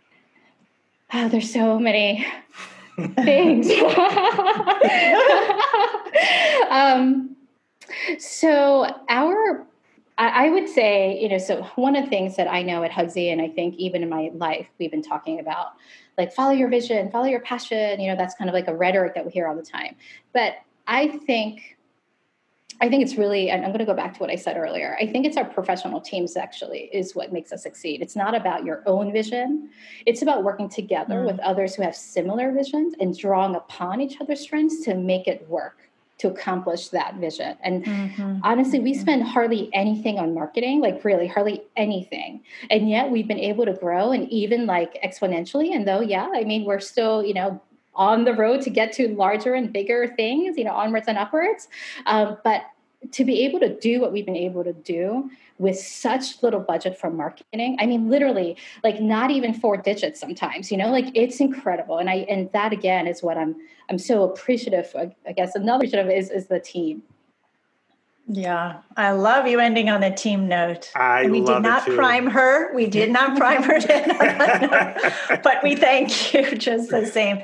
Oh, 1.13 1.29
there's 1.29 1.53
so 1.53 1.79
many 1.79 2.27
things. 3.17 3.71
um, 6.71 7.37
so 8.19 8.95
our 9.09 9.67
I, 10.21 10.51
would 10.51 10.69
say, 10.69 11.17
you 11.21 11.29
know, 11.29 11.39
so 11.39 11.63
one 11.77 11.95
of 11.95 12.05
the 12.05 12.11
things 12.11 12.35
that 12.37 12.49
I 12.49 12.63
know 12.63 12.83
at 12.83 12.91
Hugsy, 12.91 13.33
and 13.33 13.41
I 13.41 13.49
think 13.49 13.77
even 13.77 14.03
in 14.03 14.09
my 14.09 14.31
life, 14.35 14.67
we've 14.79 14.91
been 14.91 15.03
talking 15.03 15.39
about 15.39 15.75
like 16.17 16.33
follow 16.33 16.51
your 16.51 16.69
vision, 16.69 17.09
follow 17.11 17.27
your 17.27 17.41
passion. 17.41 18.01
You 18.01 18.11
know, 18.11 18.17
that's 18.17 18.35
kind 18.35 18.51
of 18.51 18.55
like 18.55 18.67
a 18.67 18.75
rhetoric 18.75 19.15
that 19.15 19.25
we 19.25 19.31
hear 19.31 19.47
all 19.47 19.55
the 19.55 19.63
time. 19.63 19.95
But 20.33 20.55
I 20.89 21.09
think 21.09 21.79
I 22.81 22.89
think 22.89 23.03
it's 23.03 23.17
really, 23.17 23.51
and 23.51 23.65
I'm 23.65 23.71
going 23.71 23.81
to 23.81 23.85
go 23.85 23.95
back 23.95 24.15
to 24.15 24.21
what 24.21 24.31
I 24.31 24.37
said 24.37 24.57
earlier. 24.57 24.97
I 25.01 25.07
think 25.07 25.27
it's 25.27 25.37
our 25.37 25.45
professional 25.45 26.01
teams 26.01 26.37
actually 26.37 26.89
is 26.93 27.15
what 27.15 27.33
makes 27.33 27.53
us 27.53 27.65
succeed. 27.65 28.03
It's 28.03 28.15
not 28.15 28.37
about 28.37 28.65
your 28.65 28.85
own 28.87 29.13
vision. 29.13 29.71
It's 30.07 30.23
about 30.23 30.45
working 30.45 30.69
together 30.69 31.17
mm. 31.17 31.27
with 31.27 31.41
others 31.41 31.75
who 31.75 31.83
have 31.83 31.97
similar 31.97 32.53
visions 32.53 32.95
and 33.01 33.19
drawing 33.19 33.57
upon 33.57 34.01
each 34.01 34.21
other's 34.21 34.41
strengths 34.41 34.85
to 34.85 34.95
make 34.95 35.27
it 35.27 35.49
work 35.49 35.88
to 36.19 36.29
accomplish 36.29 36.89
that 36.89 37.15
vision. 37.17 37.57
And 37.63 37.85
mm-hmm. 37.85 38.39
honestly, 38.43 38.81
we 38.81 38.93
mm-hmm. 38.93 39.01
spend 39.01 39.23
hardly 39.23 39.71
anything 39.73 40.19
on 40.19 40.35
marketing, 40.35 40.81
like 40.81 41.05
really 41.05 41.29
hardly 41.29 41.63
anything. 41.77 42.43
And 42.71 42.91
yet 42.91 43.11
we've 43.11 43.29
been 43.29 43.39
able 43.39 43.65
to 43.65 43.73
grow 43.73 44.11
and 44.11 44.29
even 44.31 44.67
like 44.67 45.01
exponentially. 45.03 45.75
And 45.75 45.87
though, 45.87 46.01
yeah, 46.01 46.29
I 46.35 46.45
mean, 46.45 46.65
we're 46.65 46.81
still, 46.81 47.25
you 47.25 47.35
know, 47.35 47.61
on 47.95 48.25
the 48.25 48.35
road 48.35 48.63
to 48.63 48.71
get 48.71 48.93
to 48.93 49.09
larger 49.09 49.55
and 49.55 49.73
bigger 49.73 50.13
things, 50.17 50.57
you 50.57 50.65
know, 50.65 50.73
onwards 50.73 51.09
and 51.09 51.19
upwards. 51.19 51.69
Um, 52.07 52.39
but 52.45 52.63
to 53.13 53.25
be 53.25 53.45
able 53.45 53.61
to 53.61 53.79
do 53.79 54.01
what 54.01 54.13
we've 54.13 54.27
been 54.27 54.37
able 54.37 54.65
to 54.65 54.73
do 54.73 55.31
with 55.59 55.79
such 55.79 56.43
little 56.43 56.61
budget 56.61 56.99
for 56.99 57.11
marketing 57.11 57.77
i 57.79 57.87
mean 57.87 58.09
literally 58.09 58.57
like 58.83 59.01
not 59.01 59.31
even 59.31 59.55
four 59.55 59.77
digits 59.77 60.19
sometimes 60.21 60.71
you 60.71 60.77
know 60.77 60.91
like 60.91 61.07
it's 61.15 61.41
incredible. 61.41 61.99
And 61.99 62.11
i 62.11 62.27
and 62.29 62.51
that 62.53 62.73
again 62.73 63.07
is 63.07 63.23
what 63.23 63.39
i'm 63.39 63.57
i'm 63.89 63.99
so 63.99 64.25
appreciative 64.25 64.95
i 64.97 65.33
guess 65.33 65.55
another 65.55 65.85
appreciative 65.85 66.11
is 66.11 66.31
is 66.31 66.47
the 66.49 66.61
team 66.61 67.03
yeah, 68.31 68.81
I 68.95 69.13
love 69.13 69.47
you 69.47 69.59
ending 69.59 69.89
on 69.89 70.03
a 70.03 70.15
team 70.15 70.49
note. 70.49 70.91
I 70.95 71.27
we 71.29 71.41
did 71.41 71.63
not 71.63 71.83
prime 71.85 72.27
her. 72.27 72.75
We 72.75 72.87
did 72.87 73.11
not 73.11 73.37
prime 73.39 73.63
her, 73.63 75.41
but 75.43 75.63
we 75.63 75.75
thank 75.77 76.35
you 76.35 76.55
just 76.57 76.91
the 76.91 77.07
same. 77.07 77.43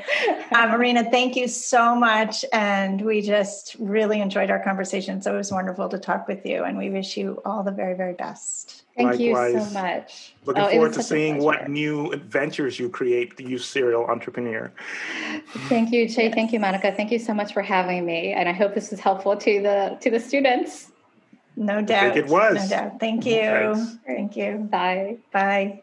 Uh, 0.52 0.66
Marina, 0.66 1.10
thank 1.10 1.36
you 1.36 1.48
so 1.48 1.94
much, 1.94 2.44
and 2.52 3.00
we 3.00 3.22
just 3.22 3.76
really 3.78 4.20
enjoyed 4.20 4.50
our 4.50 4.62
conversation. 4.62 5.22
So 5.22 5.32
it 5.32 5.38
was 5.38 5.50
wonderful 5.50 5.88
to 5.88 5.98
talk 5.98 6.28
with 6.28 6.44
you, 6.44 6.64
and 6.64 6.76
we 6.76 6.90
wish 6.90 7.16
you 7.16 7.40
all 7.46 7.62
the 7.62 7.72
very, 7.72 7.94
very 7.94 8.14
best. 8.14 8.83
Thank 8.96 9.18
Likewise. 9.18 9.54
you 9.54 9.60
so 9.60 9.72
much. 9.72 10.34
Looking 10.44 10.62
oh, 10.62 10.70
forward 10.70 10.92
to 10.92 11.02
seeing 11.02 11.38
what 11.38 11.68
new 11.68 12.12
adventures 12.12 12.78
you 12.78 12.88
create, 12.88 13.36
the 13.36 13.44
you 13.44 13.58
serial 13.58 14.04
entrepreneur. 14.06 14.72
Thank 15.68 15.92
you, 15.92 16.08
Jay. 16.08 16.26
Yes. 16.26 16.34
Thank 16.34 16.52
you, 16.52 16.60
Monica. 16.60 16.92
Thank 16.92 17.10
you 17.10 17.18
so 17.18 17.34
much 17.34 17.52
for 17.52 17.62
having 17.62 18.06
me. 18.06 18.32
And 18.32 18.48
I 18.48 18.52
hope 18.52 18.74
this 18.74 18.92
is 18.92 19.00
helpful 19.00 19.36
to 19.36 19.62
the 19.62 19.98
to 20.00 20.10
the 20.10 20.20
students. 20.20 20.92
No 21.56 21.82
doubt. 21.82 22.16
it 22.16 22.26
was. 22.28 22.54
No 22.54 22.68
doubt. 22.68 23.00
Thank 23.00 23.24
mm-hmm. 23.24 23.30
you. 23.30 23.74
Thanks. 23.74 23.98
Thank 24.06 24.36
you. 24.36 24.68
Bye. 24.70 25.16
Bye. 25.32 25.82